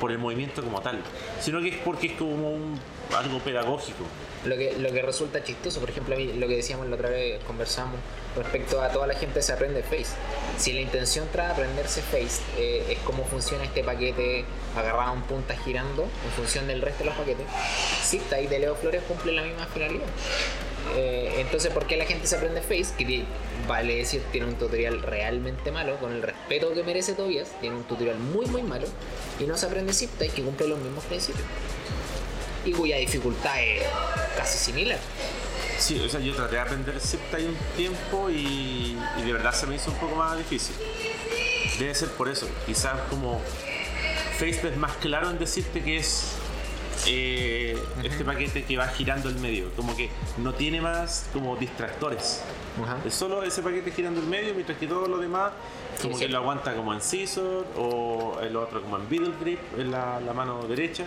[0.00, 0.98] por el movimiento como tal,
[1.40, 2.80] sino que es porque es como un,
[3.14, 4.04] algo pedagógico.
[4.44, 7.08] Lo que, lo que resulta chistoso, por ejemplo, a mí, lo que decíamos la otra
[7.08, 7.98] vez, conversamos
[8.36, 10.14] respecto a toda la gente se aprende Face.
[10.58, 14.44] Si la intención tras aprenderse Face eh, es cómo funciona este paquete
[14.76, 17.46] agarrado en punta girando en función del resto de los paquetes,
[18.02, 20.06] Zipta y de Leo Flores cumple la misma finalidad.
[20.96, 22.88] Eh, entonces, ¿por qué la gente se aprende Face?
[22.98, 23.24] Que
[23.66, 27.84] vale decir, tiene un tutorial realmente malo, con el respeto que merece Tobias, tiene un
[27.84, 28.86] tutorial muy, muy malo,
[29.40, 31.46] y no se aprende Zipta y que cumple los mismos principios.
[32.64, 33.82] Y cuya dificultad es
[34.36, 34.98] casi similar.
[35.78, 39.66] Sí, o sea, yo traté de aprender Ziptie un tiempo y, y de verdad se
[39.66, 40.74] me hizo un poco más difícil.
[41.78, 42.48] Debe ser por eso.
[42.66, 43.40] Quizás como
[44.38, 46.32] Facebook es más claro en decirte que es
[47.06, 49.70] eh, este paquete que va girando el medio.
[49.74, 52.40] Como que no tiene más como distractores.
[52.82, 52.98] Ajá.
[53.04, 55.52] Es solo ese paquete girando el medio, mientras que todo lo demás
[56.00, 56.32] como Sí, que sí.
[56.32, 60.32] lo aguanta como en scissor o el otro como en middle grip, en la, la
[60.32, 61.04] mano derecha.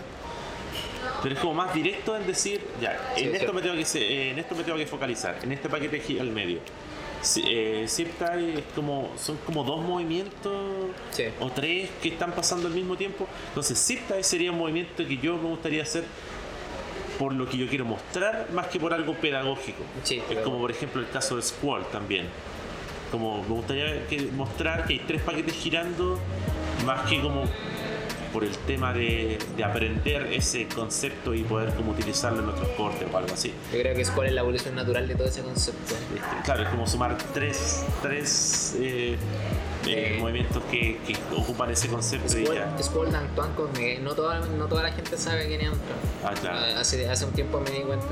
[1.24, 3.82] Pero es como más directo en decir, ya, Sí, en, es esto me tengo que,
[4.00, 6.60] eh, en esto me tengo que focalizar, en este paquete al medio.
[7.22, 8.04] Si- eh, es
[8.76, 11.24] como, son como dos movimientos Sí.
[11.40, 13.28] o tres que están pasando al mismo tiempo.
[13.50, 16.04] Entonces, zip tie sería un movimiento que yo me gustaría hacer
[17.18, 19.84] por lo que yo quiero mostrar más que por algo pedagógico.
[20.04, 22.28] Sí, es como por ejemplo el caso de Squall también.
[23.12, 26.20] Como me gustaría que- mostrar que hay tres paquetes girando
[26.86, 27.46] más que como
[28.34, 33.08] por el tema de, de aprender ese concepto y poder como utilizarlo en otros cortes
[33.12, 33.54] o algo así.
[33.74, 35.94] Yo creo que es cuál es la evolución natural de todo ese concepto.
[35.96, 39.18] Este, claro, es como sumar tres, tres eh, eh,
[39.88, 40.18] Eh.
[40.20, 42.28] movimientos que, que ocupan ese concepto.
[42.84, 45.98] Squall Dan Tuanco, me- no toda, no toda la gente sabe quién es Antron.
[46.26, 46.80] Ah, claro.
[46.80, 48.06] Hace, hace un tiempo me di cuenta.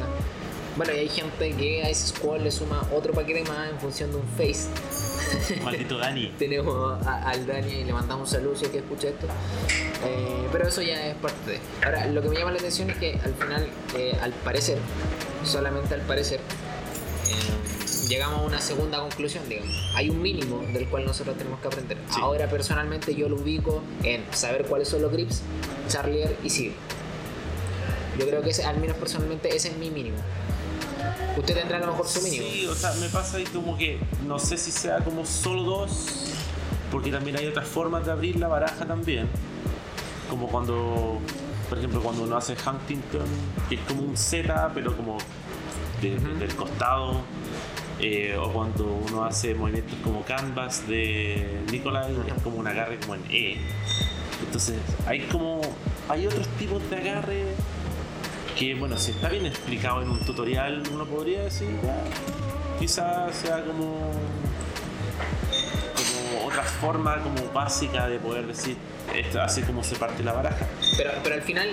[0.75, 4.11] Bueno, y hay gente que a ese Squall le suma otro paquete más en función
[4.11, 4.67] de un face.
[5.63, 6.33] Maldito Dani.
[6.39, 9.25] Tenemos a- al Dani y le mandamos un saludo si es que escucha esto.
[10.05, 11.59] Eh, pero eso ya es parte de.
[11.85, 14.77] Ahora, lo que me llama la atención es que al final, eh, al parecer,
[15.45, 19.71] solamente al parecer, eh, llegamos a una segunda conclusión, digamos.
[19.95, 21.97] Hay un mínimo del cual nosotros tenemos que aprender.
[22.13, 22.19] Sí.
[22.21, 25.41] Ahora, personalmente, yo lo ubico en saber cuáles son los grips,
[25.88, 26.73] Charlier y Sig.
[28.19, 30.17] Yo creo que ese, al menos personalmente ese es mi mínimo.
[31.37, 32.45] Usted tendrá a lo mejor su mínimo.
[32.49, 36.07] Sí, o sea, me pasa ahí como que no sé si sea como solo dos,
[36.91, 39.27] porque también hay otras formas de abrir la baraja también.
[40.29, 41.19] Como cuando,
[41.69, 43.25] por ejemplo, cuando uno hace Huntington,
[43.69, 45.17] que es como un Z, pero como
[46.01, 46.39] de- Ujú.
[46.39, 47.21] del costado.
[48.01, 53.15] eh, o cuando uno hace movimientos como Canvas de Nicolai, es como un agarre como
[53.15, 53.57] en E.
[54.45, 54.75] Entonces,
[55.07, 55.61] hay como.
[56.09, 57.45] Hay otros tipos de agarre
[58.57, 61.97] que, bueno, si está bien explicado en un tutorial, uno podría decir, ya,
[62.79, 64.11] quizás sea como.
[65.95, 68.77] como otra forma como básica de poder decir,
[69.13, 70.67] esto, así como se parte la baraja.
[70.97, 71.69] Pero, pero al final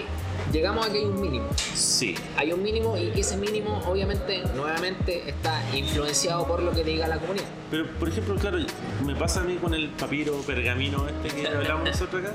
[0.52, 1.46] llegamos a que hay un mínimo.
[1.74, 7.06] Sí, Hay un mínimo y ese mínimo obviamente nuevamente está influenciado por lo que diga
[7.08, 7.46] la comunidad.
[7.70, 8.58] Pero, por ejemplo, claro,
[9.04, 12.34] me pasa a mí con el papiro pergamino este que hablamos nosotros acá,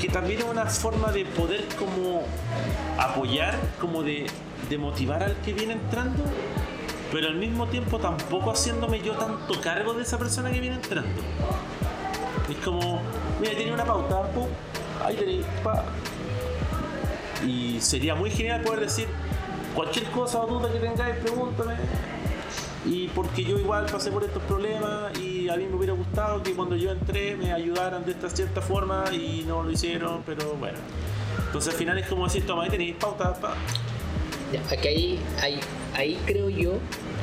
[0.00, 2.22] que también es una forma de poder como
[2.98, 4.26] apoyar, como de,
[4.78, 6.24] motivar al que viene entrando,
[7.12, 11.20] pero al mismo tiempo tampoco haciéndome yo tanto cargo de esa persona que viene entrando.
[12.50, 13.02] Es como,
[13.38, 14.46] mira, tiene una pauta, pum,
[15.04, 15.84] ahí tenéis, pa.
[17.46, 19.08] Y sería muy genial poder decir
[19.74, 21.74] cualquier cosa o duda que tengáis, pregúntame.
[22.84, 26.52] Y porque yo igual pasé por estos problemas y a mí me hubiera gustado que
[26.52, 30.78] cuando yo entré me ayudaran de esta cierta forma y no lo hicieron, pero bueno.
[31.46, 33.54] Entonces al final es como decir, toma, ahí tenéis pauta, pa.
[34.70, 35.60] Aquí ahí, ahí,
[35.94, 36.72] ahí creo yo,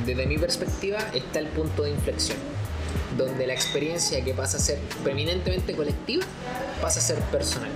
[0.05, 2.37] desde mi perspectiva, está el punto de inflexión.
[3.17, 6.25] Donde la experiencia que pasa a ser preeminentemente colectiva
[6.81, 7.71] pasa a ser personal.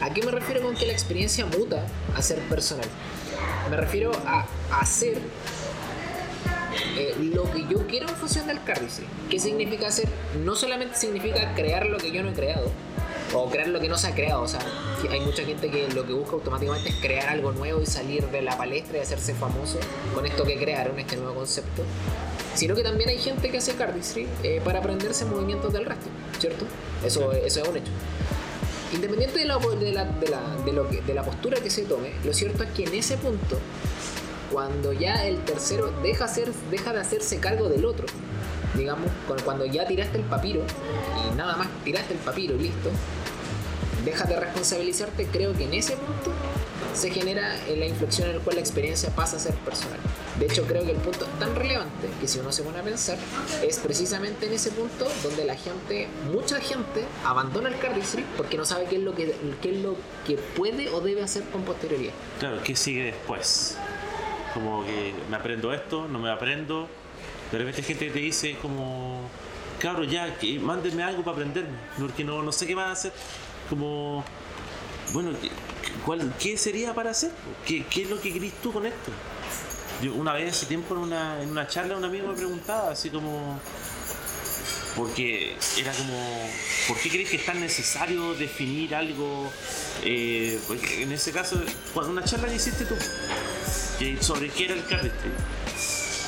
[0.00, 1.84] ¿A qué me refiero con que la experiencia muta
[2.14, 2.86] a ser personal?
[3.70, 5.18] Me refiero a hacer
[6.96, 9.06] eh, lo que yo quiero en función del cardistry.
[9.30, 10.08] ¿Qué significa hacer?
[10.44, 12.70] No solamente significa crear lo que yo no he creado,
[13.34, 14.42] o crear lo que no se ha creado.
[14.42, 14.60] O sea,
[15.10, 18.42] hay mucha gente que lo que busca automáticamente es crear algo nuevo y salir de
[18.42, 19.78] la palestra y hacerse famoso
[20.14, 21.82] con esto que crearon, este nuevo concepto.
[22.54, 26.06] Sino que también hay gente que hace cardistry eh, para aprenderse movimientos del resto,
[26.38, 26.66] ¿cierto?
[27.04, 27.90] Eso, eso es un hecho.
[28.92, 31.82] Independiente de la, de, la, de, la, de lo que- de la postura que se
[31.84, 33.58] tome, lo cierto es que en ese punto,
[34.52, 38.06] cuando ya el tercero deja, hacer, deja de hacerse cargo del otro,
[38.74, 40.62] digamos, cu- cuando ya tiraste el papiro
[41.30, 42.90] y nada más tiraste el papiro y listo,
[44.04, 46.30] dejas de responsabilizarte, creo que en ese punto
[46.94, 49.98] se genera la inflexión en la cual la experiencia pasa a ser personal.
[50.38, 53.16] De hecho, creo que el punto tan relevante que si uno se pone a pensar,
[53.62, 58.64] es precisamente en ese punto donde la gente, mucha gente, abandona el cardistry porque no
[58.64, 62.12] sabe qué es lo que, qué es lo que puede o debe hacer con posterioridad.
[62.40, 63.76] Claro, ¿qué sigue después?
[64.54, 66.88] Como que me aprendo esto, no me aprendo.
[67.50, 69.28] De repente gente que te dice como,
[69.78, 73.12] claro, ya, que mándenme algo para aprenderme, porque no, no sé qué más hacer.
[73.68, 74.24] Como,
[75.12, 75.50] bueno, ¿qué,
[76.38, 77.30] ¿qué sería para hacer?
[77.66, 79.10] ¿Qué, ¿Qué es lo que querís tú con esto?
[80.02, 83.08] Yo una vez hace tiempo en una, en una charla un amigo me preguntaba así
[83.10, 83.58] como,
[84.96, 86.50] porque era como,
[86.88, 89.50] ¿por qué crees que es tan necesario definir algo?
[90.04, 91.60] Eh, porque en ese caso,
[91.94, 92.94] cuando una charla que hiciste tú,
[94.20, 95.30] sobre qué era el cardistry,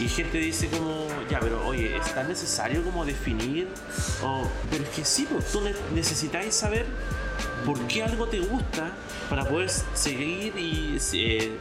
[0.01, 3.69] y gente dice como, ya, pero oye, ¿es tan necesario como definir?
[4.23, 6.85] O, pero es que sí, pues tú ne- necesitáis saber
[7.65, 8.93] por qué algo te gusta
[9.31, 11.53] para poder seguir y eh,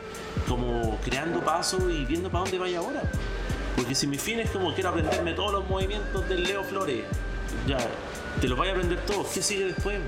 [0.47, 3.03] como creando pasos y viendo para dónde vaya ahora.
[3.75, 7.03] Porque si mi fin es como quiero aprenderme todos los movimientos del Leo Flores,
[7.67, 7.77] ya,
[8.39, 9.99] te los vaya a aprender todos, ¿qué sigue después?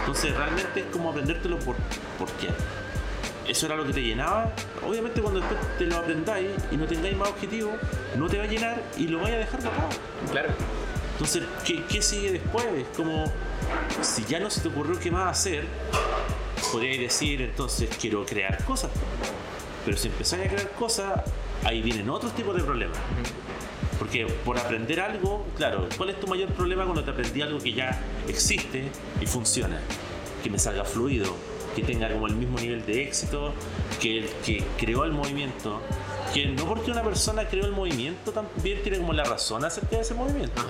[0.00, 1.76] Entonces realmente es como aprendértelo por,
[2.18, 2.48] por qué.
[3.48, 4.52] Eso era lo que te llenaba.
[4.86, 7.74] Obviamente cuando después te lo aprendáis y no tengáis más objetivos,
[8.16, 9.88] no te va a llenar y lo vaya a dejar botado.
[10.30, 10.50] Claro.
[11.12, 12.64] Entonces, ¿qué, ¿qué, sigue después?
[12.76, 13.24] Es como,
[14.00, 15.64] si ya no se te ocurrió qué más hacer,
[16.72, 18.90] podríais decir, entonces quiero crear cosas.
[19.84, 21.20] Pero si empezáis a crear cosas,
[21.64, 22.98] ahí vienen otros tipos de problemas.
[23.98, 27.72] Porque por aprender algo, claro, ¿cuál es tu mayor problema cuando te aprendí algo que
[27.72, 29.80] ya existe y funciona?
[30.42, 31.32] Que me salga fluido,
[31.76, 33.52] que tenga como el mismo nivel de éxito
[34.00, 35.80] que el que creó el movimiento.
[36.34, 40.02] Que no porque una persona creó el movimiento también tiene como la razón acerca de
[40.02, 40.62] ese movimiento.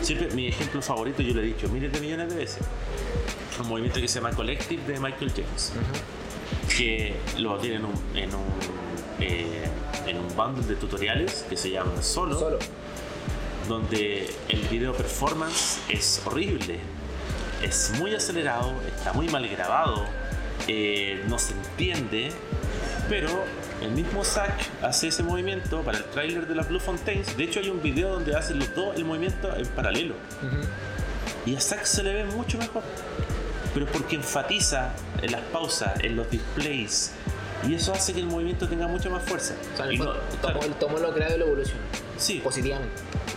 [0.00, 2.62] Siempre mi ejemplo favorito, yo lo he dicho miles de millones de veces,
[3.60, 5.72] un movimiento que se llama Collective de Michael James,
[6.76, 8.44] que lo tiene en un, en un,
[9.22, 9.68] eh,
[10.06, 12.58] en un bundle de tutoriales que se llama Solo, Solo.
[13.68, 16.80] donde el video performance es horrible,
[17.62, 20.04] es muy acelerado, está muy mal grabado,
[20.66, 22.32] eh, no se entiende,
[23.08, 23.28] pero
[23.80, 27.36] el mismo Zack hace ese movimiento para el tráiler de las Blue Fontaines.
[27.36, 30.14] De hecho, hay un video donde hacen los dos el movimiento en paralelo.
[31.46, 32.82] Y a Zack se le ve mucho mejor.
[33.74, 37.12] Pero porque enfatiza en las pausas, en los displays.
[37.68, 39.54] Y eso hace que el movimiento tenga mucha más fuerza.
[39.72, 41.80] O sea, el Y fondo, claro, tomó, tomó lo creado y lo evolucionó.
[42.18, 42.40] Sí.
[42.42, 42.94] Positivamente.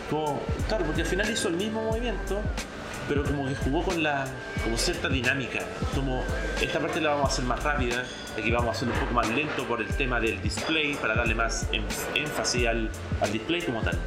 [0.10, 2.40] como- claro, porque al final hizo el mismo movimiento,
[3.08, 4.28] pero como que jugó con la
[4.64, 5.60] como cierta dinámica.
[5.96, 6.24] Como
[6.62, 8.04] esta parte la vamos a hacer más rápida,
[8.38, 11.34] aquí vamos a hacerlo un poco más lento por el tema del display, para darle
[11.36, 11.68] más
[12.16, 12.90] énfasis al,
[13.22, 13.98] al display como tal.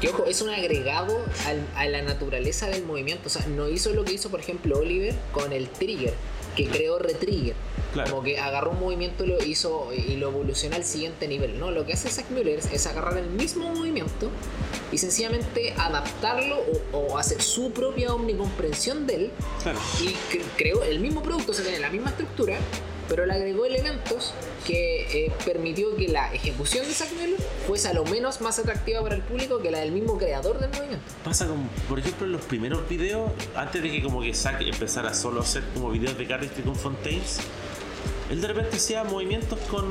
[0.00, 3.28] Que ojo, es un agregado al- a la naturaleza del movimiento.
[3.28, 6.14] O sea, no hizo lo que hizo, por ejemplo, Oliver con el trigger,
[6.56, 7.54] que creó retrigger.
[7.92, 8.10] Claro.
[8.10, 11.60] Como que agarró un movimiento y lo hizo y lo evolucionó al siguiente nivel.
[11.60, 14.30] No, lo que hace Zack Müller es, es agarrar el mismo movimiento
[14.90, 16.56] y sencillamente adaptarlo
[16.92, 19.30] o, o hacer su propia omnicomprensión de él
[19.62, 19.78] Claro.
[20.00, 22.56] y cre- creó el mismo producto, o sea, tiene la misma estructura,
[23.08, 24.34] pero le agregó elementos
[24.66, 29.02] que eh, permitió que la ejecución de Zack Miller fuese a lo menos más atractiva
[29.02, 31.04] para el público que la del mismo creador del movimiento.
[31.22, 35.14] Pasa como, por ejemplo, en los primeros videos, antes de que como que Zack empezara
[35.14, 37.40] solo a hacer como videos de Carrick con Fontaines,
[38.30, 39.84] él de repente hacía movimientos con,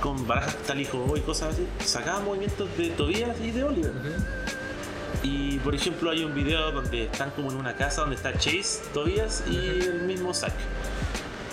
[0.00, 1.66] con barajas tal y y cosas así.
[1.84, 3.92] Sacaba movimientos de Tobias y de Oliver.
[5.22, 8.80] Y por ejemplo hay un video donde están como en una casa donde está Chase,
[8.92, 10.52] Tobias y el mismo Zack.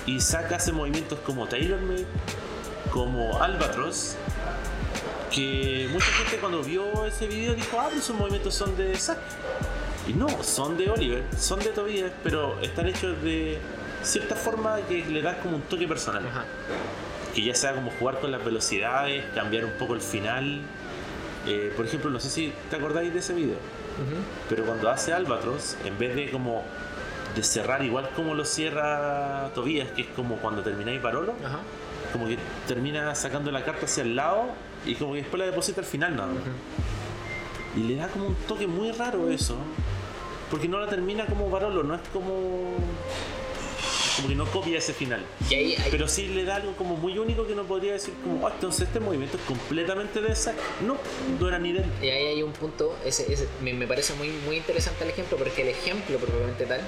[0.06, 2.06] Y Zack hace movimientos como TaylorMade,
[2.92, 4.16] como Albatros,
[5.32, 9.20] que mucha gente cuando vio ese video dijo, ah, pero esos movimientos son de Zack.
[10.08, 13.60] Y no, son de Oliver, son de Tobias, pero están hechos de
[14.04, 16.26] cierta forma que le dan como un toque personal.
[16.26, 16.46] Ajá.
[17.36, 20.62] Que ya sea como jugar con las velocidades, cambiar un poco el final.
[21.46, 23.58] Eh, por ejemplo, no sé si te acordáis de ese video,
[24.50, 26.64] pero cuando hace Albatros, en vez de como
[27.36, 31.60] de cerrar igual como lo cierra Tobías, que es como cuando termináis Barolo, Ajá.
[32.12, 32.38] como que
[32.68, 34.46] termina sacando la carta hacia el lado
[34.86, 36.30] y como que después la deposita al final nada.
[37.76, 39.56] Y le da como un toque muy raro eso,
[40.50, 42.74] porque no la termina como Barolo, no es como.
[44.16, 45.22] como que no copia ese final.
[45.50, 48.14] Y ahí, ahí- Pero sí le da algo como muy único que no podría decir
[48.24, 50.56] como, "Ah, entonces este movimiento es completamente de Zack.
[50.86, 50.98] No,
[51.40, 51.86] no era ni de él.
[52.02, 55.38] y ahí hay un punto, ese, ese- me, me parece muy, muy interesante el ejemplo,
[55.38, 56.82] porque el ejemplo propiamente tal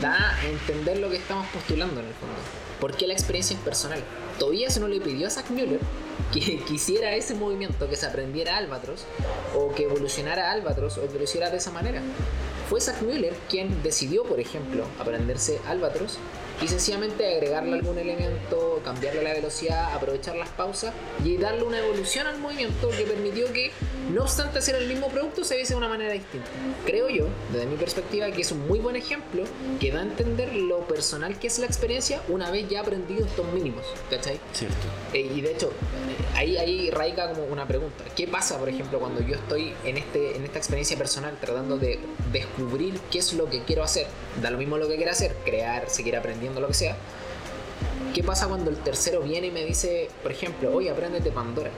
[0.00, 2.36] da a entender lo que estamos postulando en el fondo.
[2.80, 4.02] ¿Por qué la experiencia es personal?
[4.38, 5.80] Todavía se no le pidió a Zack Müller
[6.32, 9.04] que quisiera ese movimiento, que se aprendiera Albatros,
[9.54, 12.00] o que evolucionara Albatros, o que lo hiciera de esa manera.
[12.68, 16.18] Fue Zack Müller quien decidió, por ejemplo, aprenderse Albatros
[16.62, 20.92] y sencillamente agregarle algún elemento, cambiarle la velocidad, aprovechar las pausas
[21.24, 23.72] y darle una evolución al movimiento que permitió que,
[24.10, 26.48] no obstante hacer el mismo producto, se viese de una manera distinta.
[26.84, 29.44] Creo yo, desde mi perspectiva, que es un muy buen ejemplo
[29.78, 33.46] que da a entender lo personal que es la experiencia una vez ya aprendido estos
[33.52, 34.38] mínimos, ¿cachai?
[34.52, 34.76] Cierto.
[35.12, 35.72] Eh, y de hecho,
[36.36, 38.04] ahí, ahí radica como una pregunta.
[38.16, 41.98] ¿Qué pasa, por ejemplo, cuando yo estoy en, este, en esta experiencia personal tratando de
[42.32, 44.06] descubrir qué es lo que quiero hacer?
[44.42, 46.96] Da lo mismo lo que quiera hacer, crear, seguir aprendiendo, lo que sea.
[48.14, 51.70] ¿Qué pasa cuando el tercero viene y me dice, por ejemplo, oye, apréndete Pandora?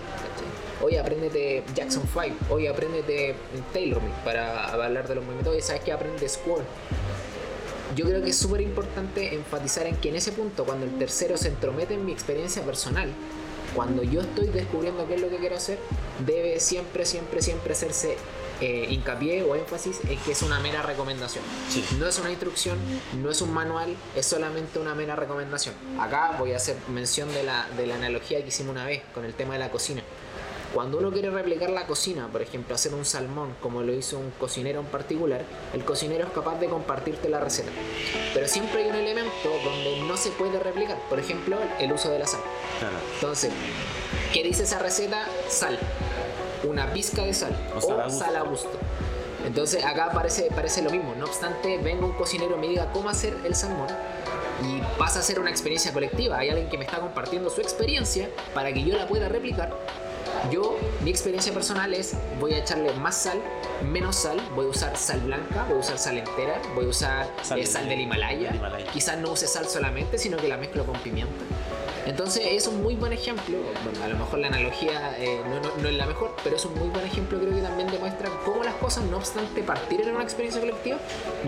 [0.82, 2.52] Oye, apréndete Jackson 5.
[2.52, 3.34] Oye, apréndete
[3.72, 5.54] TaylorMade para hablar de los movimientos.
[5.54, 5.92] Oye, ¿sabes qué?
[5.92, 6.64] Aprende Squall
[7.94, 11.36] yo creo que es súper importante enfatizar en que en ese punto, cuando el tercero
[11.36, 13.10] se entromete en mi experiencia personal,
[13.74, 15.78] cuando yo estoy descubriendo qué es lo que quiero hacer,
[16.26, 18.16] debe siempre, siempre, siempre hacerse
[18.60, 21.42] eh, hincapié o énfasis en que es una mera recomendación.
[21.68, 21.84] Sí.
[21.98, 22.78] No es una instrucción,
[23.20, 25.74] no es un manual, es solamente una mera recomendación.
[26.00, 29.24] Acá voy a hacer mención de la, de la analogía que hicimos una vez con
[29.24, 30.02] el tema de la cocina.
[30.74, 34.30] Cuando uno quiere replicar la cocina, por ejemplo, hacer un salmón como lo hizo un
[34.40, 35.42] cocinero en particular,
[35.74, 37.70] el cocinero es capaz de compartirte la receta.
[38.32, 42.18] Pero siempre hay un elemento donde no se puede replicar, por ejemplo, el uso de
[42.20, 42.40] la sal.
[42.78, 42.96] Claro.
[43.16, 43.52] Entonces,
[44.32, 45.26] ¿qué dice esa receta?
[45.48, 45.78] Sal.
[46.64, 47.54] Una pizca de sal.
[47.74, 48.18] O O, sal a gusto.
[48.24, 48.70] sal a gusto.
[49.44, 51.14] Entonces acá parece, parece lo mismo.
[51.18, 53.88] No obstante, venga un cocinero y me diga cómo hacer el salmón.
[54.62, 56.38] Y pasa a ser una experiencia colectiva.
[56.38, 59.76] Hay alguien que me está compartiendo su experiencia para que yo la pueda replicar.
[60.50, 63.40] Yo, mi experiencia personal es, voy a echarle más sal,
[63.82, 67.30] menos sal, voy a usar sal blanca, voy a usar sal entera, voy a usar
[67.42, 68.48] Sal eh, del- sal del Himalaya.
[68.48, 68.86] del Himalaya.
[68.92, 71.32] Quizás no use sal solamente, sino que la mezclo con pimienta.
[72.04, 75.76] Entonces es un muy buen ejemplo, bueno, a lo mejor la analogía eh, no, no-
[75.80, 78.64] no es la mejor, pero es un muy buen ejemplo, creo que también demuestra cómo
[78.64, 80.98] las cosas, no obstante partir en una experiencia colectiva,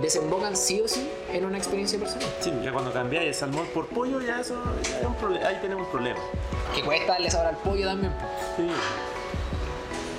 [0.01, 2.29] desembocan sí o sí en una experiencia personal.
[2.41, 5.49] Sí, ya cuando cambiáis el salmón por pollo, ya eso ya es un problema.
[5.49, 6.21] Ahí tenemos un problema.
[6.75, 8.13] Que cuesta darle sabor al pollo también.
[8.57, 8.67] Sí.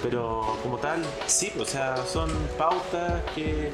[0.03, 3.71] Pero como tal, sí, o sea, son pautas que,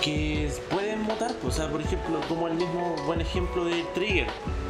[0.00, 1.32] que pueden mutar.
[1.34, 4.26] pues, O sea, por ejemplo, como el mismo buen ejemplo de Trigger.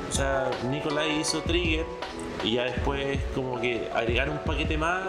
[0.09, 1.85] O sea, Nicolai hizo Trigger
[2.45, 5.03] y ya después como que agregar un paquete más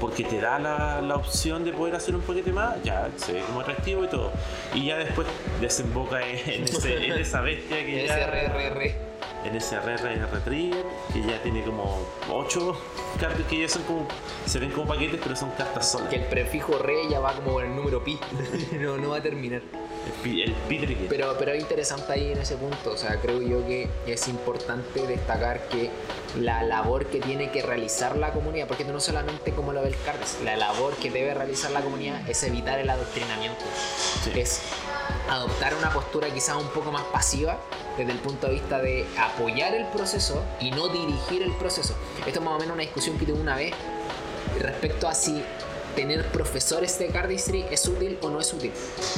[0.00, 3.40] porque te da la, la opción de poder hacer un paquete más, ya se ve
[3.46, 4.30] como atractivo y todo.
[4.74, 5.26] Y ya después
[5.60, 8.82] desemboca en, ese- en esa bestia que ya SRRR.
[9.46, 11.98] en ese RR Retriever que ya tiene como
[12.30, 12.76] 8
[13.18, 14.06] cartas que ya son como
[14.44, 17.54] se ven como paquetes pero son cartas solas Que el prefijo re ya va como
[17.54, 18.18] con el número pi.
[18.80, 19.62] no, no va a terminar.
[20.24, 20.96] El, el.
[21.08, 25.06] Pero, pero es interesante ahí en ese punto, o sea, creo yo que es importante
[25.06, 25.90] destacar que
[26.40, 29.96] la labor que tiene que realizar la comunidad, porque no solamente como lo ve el
[30.04, 33.64] CARDES, la labor que debe realizar la comunidad es evitar el adoctrinamiento,
[34.24, 34.32] Sí.
[34.38, 34.60] es
[35.30, 37.58] adoptar una postura quizás un poco más pasiva
[37.96, 41.94] desde el punto de vista de apoyar el proceso y no dirigir el proceso.
[42.26, 43.72] Esto es más o menos una discusión que tuve una vez
[44.60, 45.42] respecto a si
[45.96, 48.70] tener profesores de cardistry es útil o no es útil,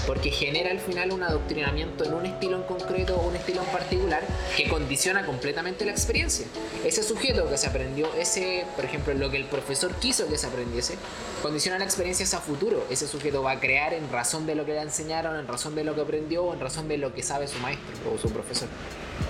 [0.07, 3.69] porque genera al final un adoctrinamiento en un estilo en concreto o un estilo en
[3.69, 4.23] particular
[4.57, 6.47] que condiciona completamente la experiencia.
[6.85, 10.47] Ese sujeto que se aprendió, ese, por ejemplo, lo que el profesor quiso que se
[10.47, 10.95] aprendiese,
[11.43, 12.87] condiciona la experiencia hacia futuro.
[12.89, 15.85] Ese sujeto va a crear en razón de lo que le enseñaron, en razón de
[15.85, 18.69] lo que aprendió o en razón de lo que sabe su maestro o su profesor.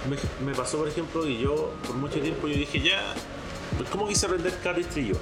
[0.09, 3.15] me, me pasó por ejemplo y yo por mucho tiempo yo dije ya
[3.91, 5.15] ¿cómo quise aprender Cardistry yo?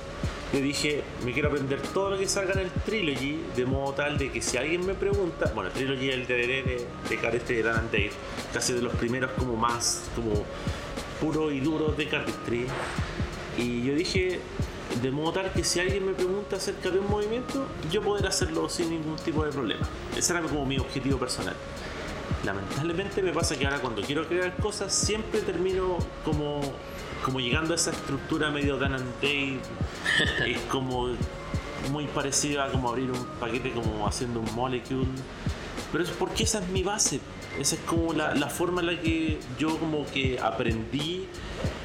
[0.53, 4.19] Yo dije me quiero aprender todo lo que salga en el Trilogy de modo tal
[4.19, 7.63] de que si alguien me pregunta bueno el Trilogy es el DVD de, de de
[7.63, 8.11] Dan and Dave
[8.53, 10.45] casi de los primeros como más como
[11.21, 12.67] puro y duro de Cardistry
[13.59, 14.41] y yo dije
[15.03, 18.69] de modo tal que si alguien me pregunta acerca de un movimiento yo poder hacerlo
[18.69, 19.87] sin ningún tipo de problema.
[20.17, 21.55] Ese era como mi objetivo personal
[22.45, 26.61] lamentablemente me pasa que ahora cuando quiero crear cosas siempre termino como
[27.25, 29.59] como llegando a esa estructura medio Dan and Dave.
[30.47, 31.09] Es como
[31.91, 35.09] muy parecido a como abrir un paquete como haciendo un molecule.
[35.91, 37.21] Pero es porque esa es mi base.
[37.59, 41.27] Esa es como la, la forma en la que yo como que aprendí.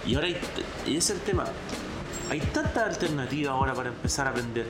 [0.06, 0.38] Y ahora hay
[0.86, 1.46] y ese es el tema.
[2.30, 4.68] Hay tanta alternativa ahora para empezar a aprender.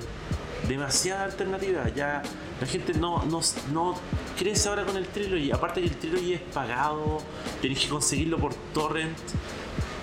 [0.68, 1.90] Demasiada alternativa.
[1.90, 2.22] Ya
[2.62, 3.42] la gente no, no,
[3.74, 3.96] no
[4.38, 7.20] crece ahora con el Trilogy aparte que el Trilogy es pagado
[7.62, 9.18] tenés que conseguirlo por torrent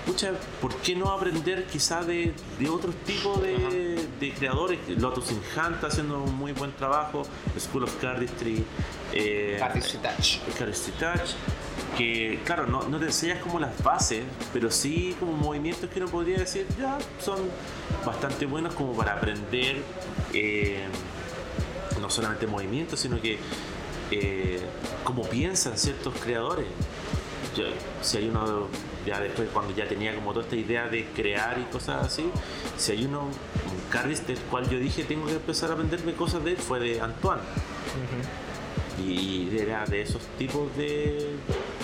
[0.09, 4.79] Pucha, ¿por qué no aprender quizá de, de otros tipos de, de creadores?
[4.89, 7.25] Lotus in Hand está haciendo un muy buen trabajo,
[7.59, 8.65] School of Cardistry,
[9.13, 10.39] eh, Cardistry Touch.
[10.59, 11.33] Cardistry Touch,
[11.99, 16.11] que claro, no, no te enseñas como las bases, pero sí como movimientos que uno
[16.11, 17.41] podría decir, ya, son
[18.07, 19.83] bastante buenos como para aprender
[20.33, 20.87] eh,
[22.01, 23.39] no solamente movimientos, sino que
[24.11, 24.61] eh,
[25.05, 26.67] cómo piensan ciertos creadores.
[27.57, 27.65] Yo-
[28.03, 28.69] si hay uno,
[29.07, 32.31] ya después cuando ya tenía como toda esta idea de crear y cosas así,
[32.77, 36.45] si hay uno, un Cardis del cual yo dije tengo que empezar a aprenderme cosas
[36.45, 37.43] de él, fue de Antoine.
[39.03, 41.37] Y era de esos tipos de,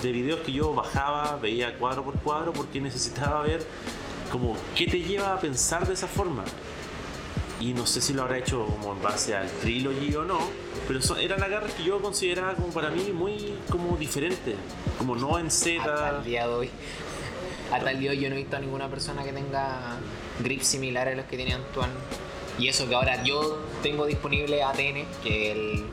[0.02, 3.64] de videos que yo bajaba, veía cuadro por cuadro porque necesitaba ver
[4.32, 6.44] como qué te lleva a pensar de esa forma.
[7.60, 10.38] Y no sé si lo habrá hecho como en base al trilogy o no,
[10.88, 14.56] pero son, eran agarres que yo consideraba como para mí muy como diferentes,
[14.98, 16.16] como no en Hasta Z.
[16.18, 16.70] el día de hoy.
[17.72, 19.96] Hasta el día de hoy yo no he visto a ninguna persona que tenga
[20.40, 21.92] grips similares a los que tiene Antoine.
[22.58, 25.84] Y eso que ahora yo tengo disponible ATN, que el,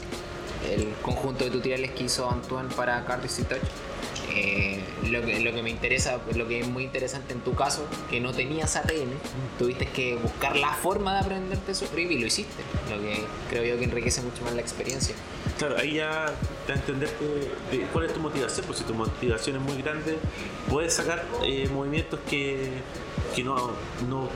[0.70, 3.62] el conjunto de tutoriales que hizo Antoine para Cardistry Touch.
[4.34, 4.80] Eh,
[5.10, 8.32] lo, que, que me interesa, lo que es muy interesante en tu caso, que no
[8.32, 9.12] tenías ATM,
[9.60, 13.80] tuviste que buscar la forma de aprenderte Script y lo hiciste, lo que creo yo
[13.80, 15.16] que enriquece mucho más la experiencia.
[15.58, 16.34] Claro, ahí ya
[16.66, 17.10] te entender
[17.72, 20.18] de cuál es tu motivación, pues si tu motivación es muy grande,
[20.70, 22.70] puedes sacar eh, movimientos que,
[23.36, 23.72] que no,
[24.10, 24.30] no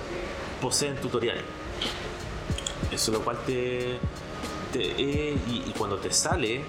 [0.62, 1.44] poseen tutoriales.
[2.92, 3.98] Eso lo cual te,
[4.80, 6.62] eh, y, cuando te sale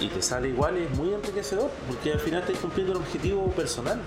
[0.00, 4.00] y te sale igual es muy enriquecedor porque al final estás cumpliendo un objetivo personal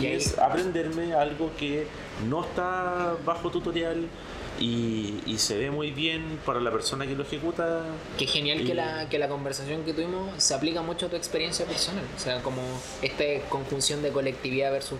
[0.00, 1.86] y, es aprenderme algo que
[2.28, 4.08] no está bajo tutorial
[4.60, 7.82] y, se ve muy bien para la persona que lo ejecuta.
[8.16, 11.66] Qué genial que, la, que la conversación que tuvimos se aplica mucho a tu experiencia
[11.66, 12.04] personal.
[12.16, 12.62] O sea, como
[13.02, 14.98] esta conjunción de colectividad versus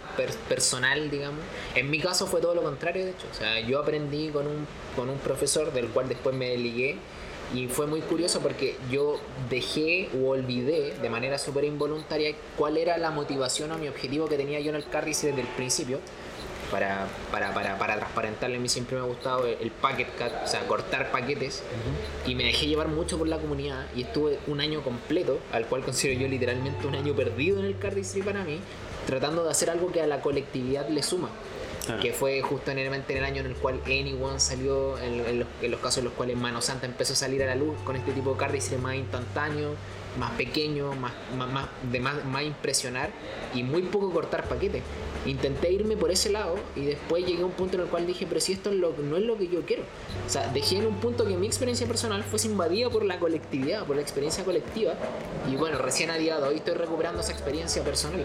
[0.48, 1.40] personal, digamos.
[1.74, 3.26] En mi caso fue todo lo contrario, de hecho.
[3.30, 6.98] O sea, yo aprendí con un, con un profesor del cual después me ligué
[7.52, 9.18] y fue muy curioso porque yo
[9.50, 14.36] dejé o olvidé de manera súper involuntaria cuál era la motivación o mi objetivo que
[14.36, 16.00] tenía yo en el Carris desde el principio.
[16.70, 20.46] Para, para, para, para transparentarle, a mí siempre me ha gustado el packet cut, o
[20.48, 21.62] sea, cortar paquetes.
[22.26, 25.82] Y me dejé llevar mucho por la comunidad y estuve un año completo, al cual
[25.84, 28.58] considero yo literalmente un año perdido en el Cardistry para mí,
[29.06, 31.28] tratando de hacer algo que a la colectividad le suma
[32.00, 35.98] que fue justo en el, en año en el cual Anyone salió, en, los, casos
[35.98, 38.38] en los cuales Mano Santa empezó a salir a la luz con este tipo de
[38.38, 39.74] cartas más instantáneo,
[40.18, 43.10] más pequeño, más, más, más, impresionar
[43.54, 44.82] y muy poco cortar paquetes.
[45.26, 48.26] Intenté irme por ese lado y después llegué a un punto en el cual dije,
[48.28, 49.82] pero si esto no es lo que yo quiero.
[50.26, 53.86] O sea, dejé en un punto que mi experiencia personal fuese invadida por la colectividad,
[53.86, 54.94] por la experiencia colectiva.
[55.50, 58.24] Y bueno, recién a día de hoy estoy recuperando esa experiencia personal.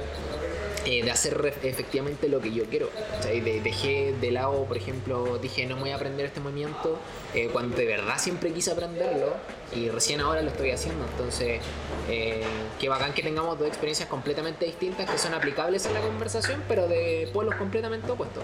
[0.90, 2.88] Eh, de hacer efectivamente lo que yo quiero.
[2.88, 6.98] O sea, dejé de lado, por ejemplo, dije no voy a aprender este movimiento
[7.36, 9.36] eh, cuando de verdad siempre quise aprenderlo
[9.76, 11.06] y recién ahora lo estoy haciendo.
[11.06, 11.62] Entonces,
[12.10, 12.42] eh,
[12.80, 16.88] qué bacán que tengamos dos experiencias completamente distintas que son aplicables en la conversación, pero
[16.88, 18.44] de pueblos completamente opuestos.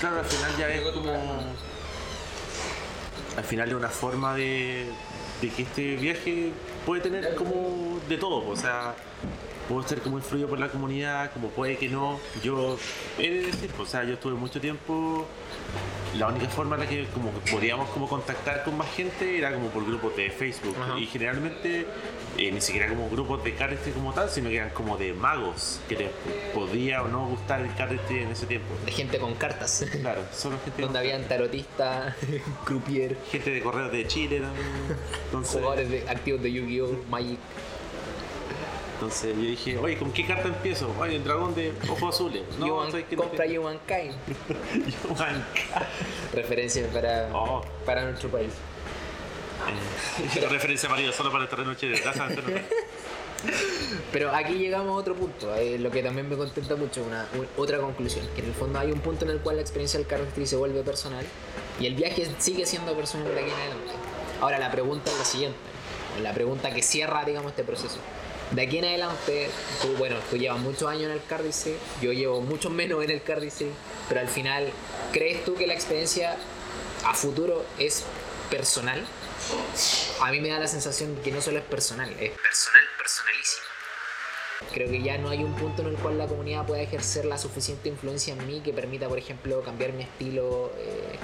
[0.00, 1.12] Claro, al final ya es como.
[3.38, 4.84] Al final es una forma de,
[5.40, 6.52] de que este viaje
[6.86, 8.94] puede tener como de todo, o sea,
[9.68, 12.20] puedo ser como influido por la comunidad, como puede que no.
[12.42, 12.78] Yo
[13.18, 15.26] he de decir, o sea, yo estuve mucho tiempo.
[16.18, 19.68] La única forma en la que como podíamos como contactar con más gente era como
[19.68, 20.76] por grupos de Facebook.
[20.98, 21.86] Y generalmente
[22.38, 25.80] eh, ni siquiera como grupos de carrete como tal, sino que eran como de magos
[25.88, 26.10] que les
[26.54, 28.74] podía o no gustar el carrete en ese tiempo.
[28.84, 29.84] De gente con cartas.
[30.00, 32.14] Claro, solo gente Donde habían tarotistas,
[32.64, 33.16] croupier.
[33.30, 35.44] Gente de correos de Chile también.
[35.44, 37.04] Jugadores de, activos de Yu-Gi-Oh!
[37.10, 37.38] Magic.
[38.96, 40.90] Entonces yo dije, oye, ¿con qué carta empiezo?
[40.98, 42.42] Oye, el dragón de ojos azules.
[42.58, 44.08] No, Yuan, compra Yuan Kai.
[45.18, 45.46] Yuan
[46.32, 47.62] Referencia para, oh.
[47.84, 48.52] para nuestro país.
[50.34, 52.26] Eh, referencia marido solo para esta noche de casa.
[54.12, 57.26] Pero aquí llegamos a otro punto, eh, lo que también me contenta mucho, una,
[57.58, 60.08] otra conclusión, que en el fondo hay un punto en el cual la experiencia del
[60.08, 61.24] carro se vuelve personal
[61.78, 63.92] y el viaje sigue siendo personal de aquí en adelante.
[64.40, 65.58] Ahora la pregunta es la siguiente,
[66.22, 67.98] la pregunta que cierra, digamos, este proceso
[68.52, 69.50] de aquí en adelante,
[69.82, 73.22] tú, bueno, tú llevas muchos años en el Cárdice, yo llevo mucho menos en el
[73.22, 73.70] Cárdice,
[74.08, 74.70] pero al final,
[75.12, 76.36] ¿crees tú que la experiencia
[77.04, 78.04] a futuro es
[78.48, 79.04] personal?
[80.22, 83.66] A mí me da la sensación que no solo es personal, es personal, personalísimo.
[84.72, 87.38] Creo que ya no hay un punto en el cual la comunidad pueda ejercer la
[87.38, 91.18] suficiente influencia en mí que permita, por ejemplo, cambiar mi estilo, eh,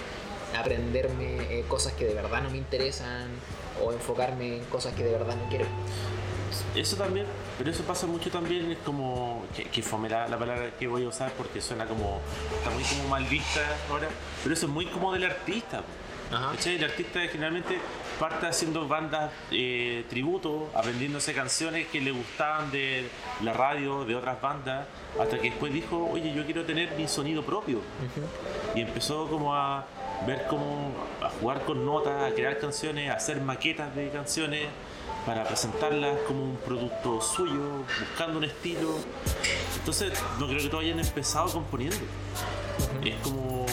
[0.58, 3.30] aprenderme eh, cosas que de verdad no me interesan
[3.82, 5.66] o enfocarme en cosas que de verdad no quiero
[6.74, 7.26] eso también,
[7.58, 11.08] pero eso pasa mucho también, es como, que, que fome la, palabra que voy a
[11.08, 12.20] usar porque suena como,
[12.56, 13.60] está muy como mal vista
[13.90, 14.08] ahora,
[14.42, 15.82] pero eso es muy como del artista.
[16.64, 17.78] El artista generalmente
[18.18, 23.06] parte haciendo bandas eh, tributo, aprendiéndose canciones que le gustaban de
[23.42, 24.86] la radio, de otras bandas,
[25.20, 27.80] hasta que después dijo, oye, yo quiero tener mi sonido propio.
[28.74, 29.84] Y empezó como a
[30.26, 34.68] ver cómo, a jugar con notas, a crear canciones, a hacer maquetas de canciones
[35.26, 38.96] para presentarlas como un producto suyo, buscando un estilo.
[39.78, 41.96] Entonces, no creo que todos hayan empezado componiendo.
[43.04, 43.66] Es como.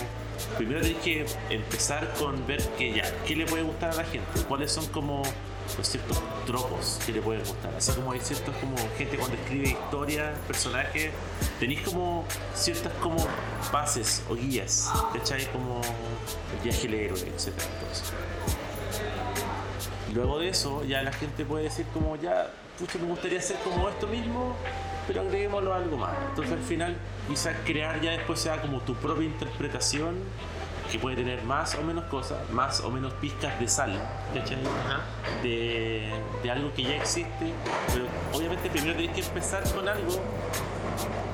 [0.57, 4.41] Primero tienes que empezar con ver que ya, qué le puede gustar a la gente,
[4.47, 5.21] cuáles son como
[5.77, 7.73] los ciertos tropos que le pueden gustar.
[7.75, 11.11] Así como hay ciertos como gente cuando escribe historias, personajes,
[11.59, 12.25] tenéis como
[12.55, 13.25] ciertas como
[13.71, 15.45] bases o guías, ¿cachai?
[15.51, 17.53] Como el viaje del héroe, etc.
[20.13, 23.89] Luego de eso, ya la gente puede decir como ya, pucha, me gustaría hacer como
[23.89, 24.55] esto mismo,
[25.07, 26.13] pero agreguémoslo a algo más.
[26.29, 26.97] Entonces al final
[27.27, 30.15] quizás crear ya después sea como tu propia interpretación
[30.91, 33.91] que puede tener más o menos cosas, más o menos pizcas de sal,
[34.33, 34.57] ¿cachai?
[35.43, 36.09] De,
[36.41, 37.53] de algo que ya existe,
[37.93, 40.13] pero obviamente primero tenés que empezar con algo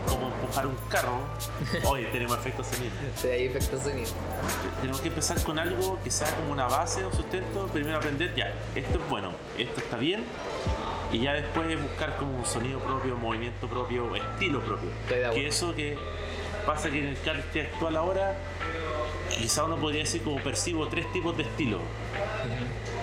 [0.05, 1.19] como empujar un carro.
[1.85, 2.93] Hoy tenemos efectos sonidos.
[3.15, 3.51] Sí, hay.
[4.79, 7.67] Tenemos que empezar con algo que sea como una base, un sustento.
[7.67, 10.23] Primero aprender, ya, esto es bueno, esto está bien.
[11.11, 14.89] Y ya después buscar como un sonido propio, movimiento propio, estilo propio.
[15.07, 15.97] Que eso que
[16.65, 18.35] pasa que en el carte actual ahora,
[19.29, 21.79] quizá uno podría decir como percibo tres tipos de estilo.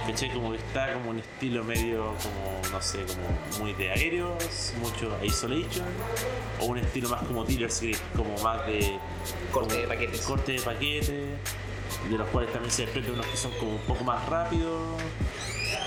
[0.06, 0.30] ¿Cachai?
[0.32, 5.16] Como que está como un estilo medio como, no sé, como muy de aéreos, mucho
[5.24, 5.86] isolation,
[6.60, 8.98] o un estilo más como dealer script, como más de
[9.52, 10.20] Corte como de paquetes.
[10.22, 11.12] corte de paquete,
[12.10, 15.00] de los cuales también se desprenden unos que son como un poco más rápidos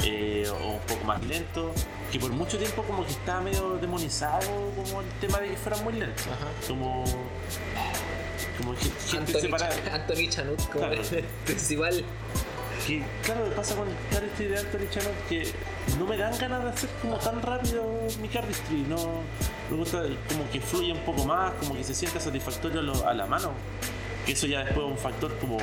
[0.03, 4.47] eh, o un poco más lentos, que por mucho tiempo como que estaba medio demonizado
[4.75, 6.47] como el tema de que fueran muy lentos, Ajá.
[6.67, 7.03] como
[8.57, 9.75] como que gente Anthony, separada.
[9.93, 11.01] Anthony Chanut como Claro.
[11.01, 12.05] el principal.
[12.85, 15.51] Que claro, me pasa con el cardistry de Anthony Chanot que
[15.97, 17.83] no me dan ganas de hacer como tan rápido
[18.21, 19.21] mi cardistry, no
[19.71, 23.25] me gusta como que fluya un poco más, como que se sienta satisfactorio a, la
[23.25, 23.53] mano.
[24.25, 25.57] Que eso ya después es un factor como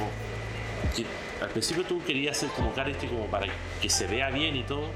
[0.96, 1.06] que
[1.40, 3.46] al principio tú querías hacer como cardistry como para
[3.80, 4.88] que se vea bien y todo,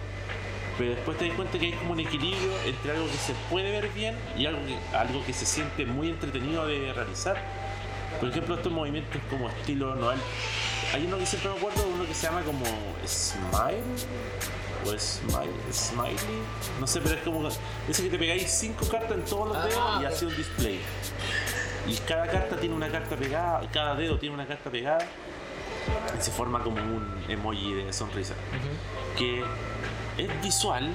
[0.79, 3.71] pero después te das cuenta que hay como un equilibrio entre algo que se puede
[3.71, 4.61] ver bien y algo
[4.95, 7.37] algo que se siente muy entretenido de realizar.
[8.21, 10.19] Por ejemplo, estos movimientos como estilo Noel.
[10.95, 12.65] Hay uno que siempre me acuerdo, uno que se llama como
[13.07, 13.83] Smile
[14.85, 16.17] o Smile, Smiley,
[16.81, 17.49] no sé, pero es como
[17.89, 20.13] ese que te pegáis cinco cartas en todos los Ah, dedos y ok.
[20.13, 20.81] hace un display.
[21.89, 24.99] Y cada carta tiene una carta pegada, cada dedo tiene una carta pegada
[26.19, 28.35] y se forma como un emoji de sonrisa.
[29.19, 29.45] Que
[30.19, 30.89] es visual,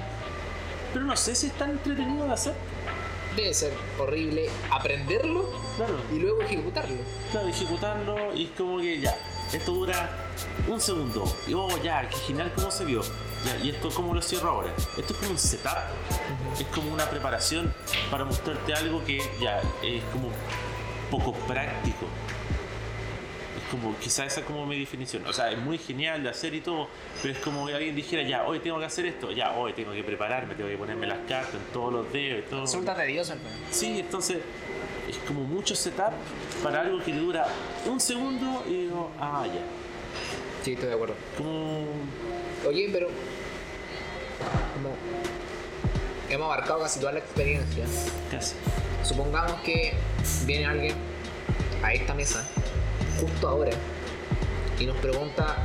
[0.93, 2.53] pero no sé si es tan entretenido de hacer.
[3.35, 5.95] Debe ser horrible aprenderlo Claro.
[6.13, 6.97] y luego ejecutarlo.
[7.31, 9.15] claro, ejecutarlo y es como que ya,
[9.53, 10.09] esto dura
[10.67, 11.23] un segundo.
[11.47, 13.01] Y oh, ya, qué genial cómo se vio.
[13.45, 14.73] Ya, y esto cómo lo cierro ahora.
[14.97, 15.77] Esto es como un setup,
[16.59, 17.73] es como una preparación
[18.09, 20.29] para mostrarte algo que ya es como
[21.09, 22.05] poco práctico.
[23.57, 25.25] Es como, quizá esa es como mi definición.
[25.25, 26.87] O sea, es muy genial de hacer y todo,
[27.21, 29.91] pero es como que alguien dijera, ya, hoy tengo que hacer esto, ya, hoy tengo
[29.91, 32.61] que prepararme, tengo que ponerme las cartas en todos los dedos y todo.
[32.61, 33.33] Resulta tedioso.
[33.71, 34.37] Sí, entonces
[35.09, 36.11] es como mucho setup
[36.63, 37.47] para algo que dura
[37.85, 39.61] un segundo y digo, ah, ya.
[40.63, 41.15] Sí, estoy de acuerdo.
[41.37, 41.85] Como.
[42.67, 43.07] Oye, pero.
[44.75, 44.95] Como.
[46.29, 47.85] Hemos abarcado casi toda la experiencia.
[48.29, 48.55] casi.
[49.03, 49.93] Supongamos que
[50.45, 50.95] viene alguien
[51.83, 52.47] a esta mesa,
[53.19, 53.71] justo ahora,
[54.79, 55.57] y nos pregunta.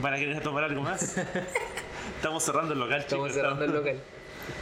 [0.00, 1.16] ¿Van a querer tomar algo más?
[2.16, 3.42] Estamos cerrando el local, Estamos chicos.
[3.42, 4.00] cerrando el local.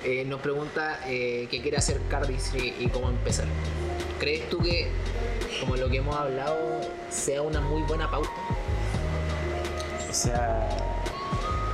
[0.04, 3.46] Eh, nos pregunta eh, qué quiere hacer cardistry y cómo empezar.
[4.20, 4.86] ¿Crees tú que,
[5.60, 6.58] como lo que hemos hablado,
[7.08, 8.30] sea una muy buena pauta?
[10.10, 10.68] O sea.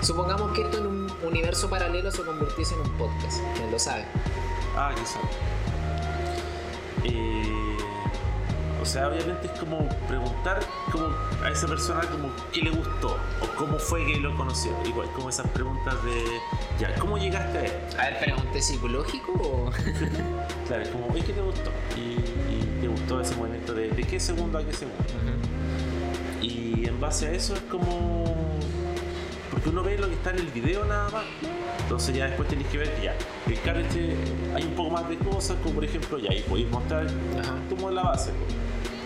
[0.01, 3.41] Supongamos que esto en un universo paralelo se convirtiese en un podcast.
[3.57, 4.05] ¿Quién lo sabe?
[4.77, 5.19] Ah, quizá.
[7.03, 7.77] Eh,
[8.81, 10.61] o sea, obviamente es como preguntar
[10.93, 11.09] como
[11.43, 14.71] a esa persona como qué le gustó o cómo fue que lo conoció.
[14.85, 16.23] Igual como esas preguntas de
[16.79, 17.73] ya, ¿cómo llegaste a él?
[17.99, 19.71] A ver, pregunté psicológico o.
[20.67, 21.71] Claro, es como, ¿qué te gustó?
[21.97, 22.17] Y,
[22.89, 25.05] gustó ese movimiento de, de qué segundo a qué segundo.
[26.43, 28.25] Y en base a eso es como.
[29.51, 31.25] Porque uno ve lo que está en el video nada más.
[31.83, 33.15] Entonces ya después tenéis que ver que ya.
[33.47, 34.17] El carrete
[34.55, 37.55] hay un poco más de cosas, como por ejemplo, ya ahí podéis mostrar Ajá.
[37.71, 38.33] como la base.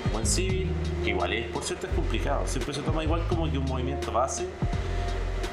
[0.05, 0.69] Como en civil,
[1.05, 2.43] que igual es, por cierto, es complicado.
[2.47, 4.47] Siempre se toma igual como que un movimiento base,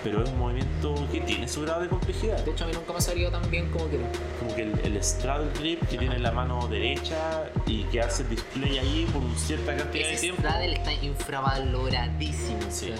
[0.04, 2.38] pero es un movimiento que tiene su grado de complejidad.
[2.44, 4.06] De hecho, a mí nunca me ha salido tan bien como quiero.
[4.40, 8.30] Como que el, el straddle grip que tiene la mano derecha y que hace el
[8.30, 10.42] display ahí por una cierta cantidad de tiempo.
[10.42, 12.60] straddle está infravaloradísimo.
[12.70, 12.92] Sí.
[12.92, 12.98] o sea,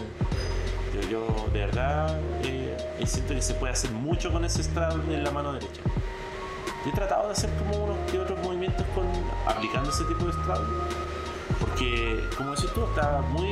[1.02, 2.76] Yo, yo de verdad eh,
[3.06, 5.82] siento que se puede hacer mucho con ese straddle en la mano derecha.
[6.84, 9.06] Yo he tratado de hacer como unos que otros movimientos con
[9.46, 10.68] aplicando ese tipo de straddle.
[11.60, 13.48] Porque, como decís tú, está muy,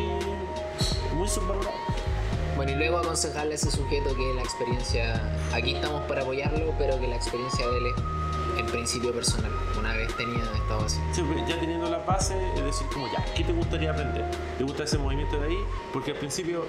[1.15, 1.73] muy subvalorado.
[2.55, 5.21] Bueno, y luego aconsejarle a ese sujeto que la experiencia,
[5.53, 9.51] aquí estamos para apoyarlo, pero que la experiencia de él es en principio personal.
[9.77, 10.99] Una vez tenía estado así.
[11.11, 14.23] Sí, pues, ya teniendo la base, es decir, como ya, ¿qué te gustaría aprender?
[14.57, 15.57] ¿Te gusta ese movimiento de ahí?
[15.91, 16.65] Porque al principio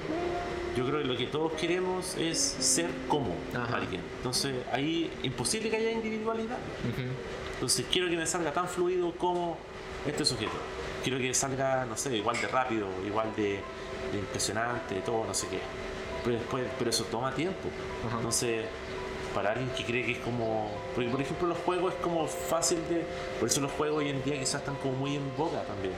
[0.76, 3.76] yo creo que lo que todos queremos es ser como Ajá.
[3.76, 4.02] alguien.
[4.16, 6.58] Entonces ahí imposible que haya individualidad.
[7.54, 9.56] Entonces quiero que me salga tan fluido como
[10.04, 10.52] este sujeto.
[11.06, 13.60] Quiero que salga, no sé, igual de rápido, igual de,
[14.10, 15.60] de impresionante, todo, no sé qué.
[16.24, 17.68] Pero después, pero eso toma tiempo.
[18.12, 18.64] Entonces,
[19.32, 20.68] para alguien que cree que es como.
[20.96, 23.06] Porque por ejemplo los juegos es como fácil de.
[23.38, 25.94] Por eso los juegos hoy en día quizás están como muy en boga también.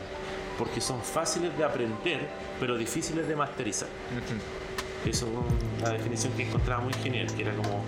[0.58, 2.28] porque son fáciles de aprender,
[2.60, 3.88] pero difíciles de masterizar.
[5.06, 7.82] Eso es una definición que encontraba muy genial, que era como,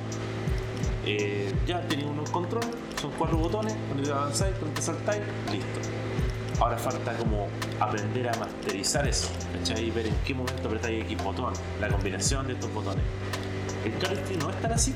[1.05, 2.65] eh, ya tenía un control,
[2.99, 5.21] son cuatro botones, cuando te avanzáis, cuando te saltáis,
[5.53, 6.00] listo.
[6.61, 7.49] Ahora falta como
[7.81, 9.87] aprender a masterizar eso, ¿cachai?
[9.87, 13.03] Y ver en qué momento apretáis X botón, la combinación de estos botones.
[13.85, 14.95] El cardistry no es tan así.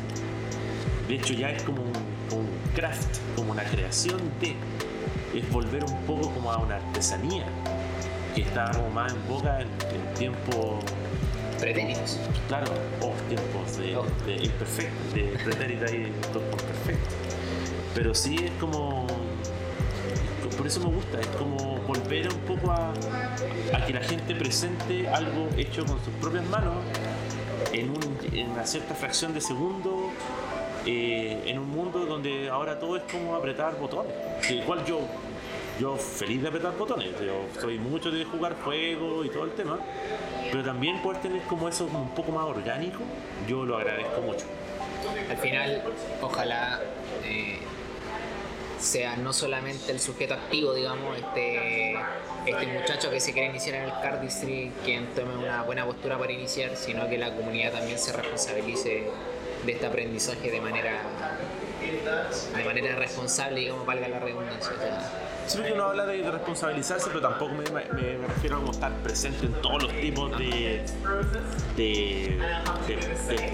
[1.09, 1.93] De hecho ya es como un,
[2.29, 4.57] como un craft, como una creación de...
[5.35, 7.47] Es volver un poco como a una artesanía
[8.35, 10.79] que está como más en boca en, en tiempo
[11.59, 12.19] Pretéritos.
[12.49, 14.05] Claro, o tiempos de, Oh.
[14.27, 17.15] de imperfecto, de pretérita y tiempos perfectos.
[17.95, 19.07] Pero sí es como.
[20.75, 22.91] Eso me gusta, es como volver un poco a,
[23.77, 26.75] a que la gente presente algo hecho con sus propias manos
[27.73, 30.11] en, un- en una cierta fracción de segundo,
[30.85, 34.13] eh, en un mundo donde ahora todo es como apretar botones.
[34.45, 34.99] Que igual yo,
[35.79, 39.79] yo feliz de apretar botones, yo soy mucho de jugar juegos y todo el tema,
[40.51, 42.99] pero también poder tener como eso un poco más orgánico,
[43.47, 44.45] yo lo agradezco mucho.
[45.31, 45.83] Al final,
[46.21, 46.81] ojalá
[47.25, 47.61] eh,
[48.85, 51.97] sea no solamente el sujeto activo, digamos, este,
[52.47, 56.33] este muchacho que se quiere iniciar en el cardistry quien tome una buena postura para
[56.33, 59.11] iniciar, sino que la comunidad también se responsabilice
[59.65, 61.01] de este aprendizaje de manera
[62.57, 64.73] de manera responsable, digamos, valga la redundancia.
[65.47, 69.85] Siempre que uno habla de, responsabilizarse, pero tampoco me, refiero a estar presente en todos
[69.85, 70.85] los tipos de,
[71.77, 72.39] de,
[73.29, 73.51] de-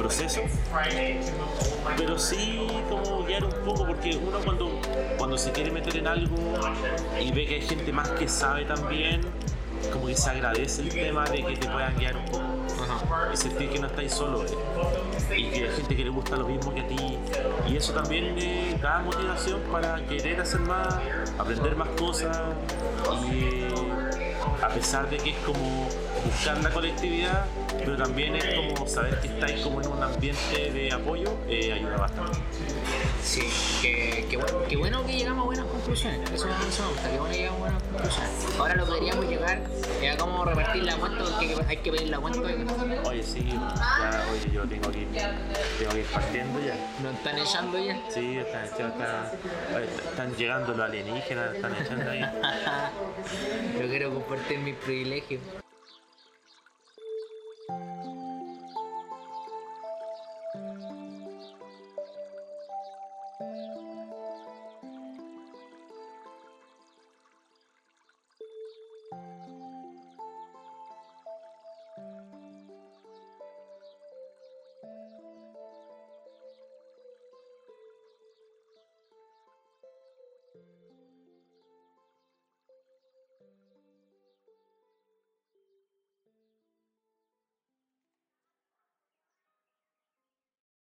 [1.97, 4.81] pero sí como guiar un poco, porque uno cuando,
[5.19, 6.37] cuando se quiere meter en algo
[7.21, 9.21] y ve que hay gente más que sabe también,
[9.93, 12.50] como que se agradece el tema de que te puedan guiar un poco.
[13.33, 16.47] Y sentir que no estáis solo eh, y que hay gente que le gusta lo
[16.47, 17.19] mismo que a ti.
[17.69, 20.95] Y eso también eh, da motivación para querer hacer más,
[21.39, 22.37] aprender más cosas.
[23.33, 25.89] Y eh, a pesar de que es como
[26.25, 27.47] buscar la colectividad
[27.79, 31.97] pero también es como saber que estáis como en un ambiente de apoyo eh, ayuda
[31.97, 32.39] bastante.
[33.23, 33.43] Sí,
[33.81, 36.21] que, que bueno, que bueno que llegamos a buenas conclusiones.
[36.31, 38.31] Eso, eso me gusta, que bueno que llegamos a buenas conclusiones.
[38.59, 39.63] Ahora lo que deberíamos llegar
[40.03, 42.41] es a cómo repartir la cuenta, porque hay que pedir la cuenta.
[43.09, 45.09] Oye, sí, ya, oye, yo tengo que, ir-
[45.79, 46.75] tengo que ir partiendo ya.
[47.03, 47.99] Nos están echando ya.
[48.11, 52.21] Sí, están, están- están- están llegando los alienígenas, están echando ahí.
[53.81, 55.41] Yo quiero compartir mis privilegios.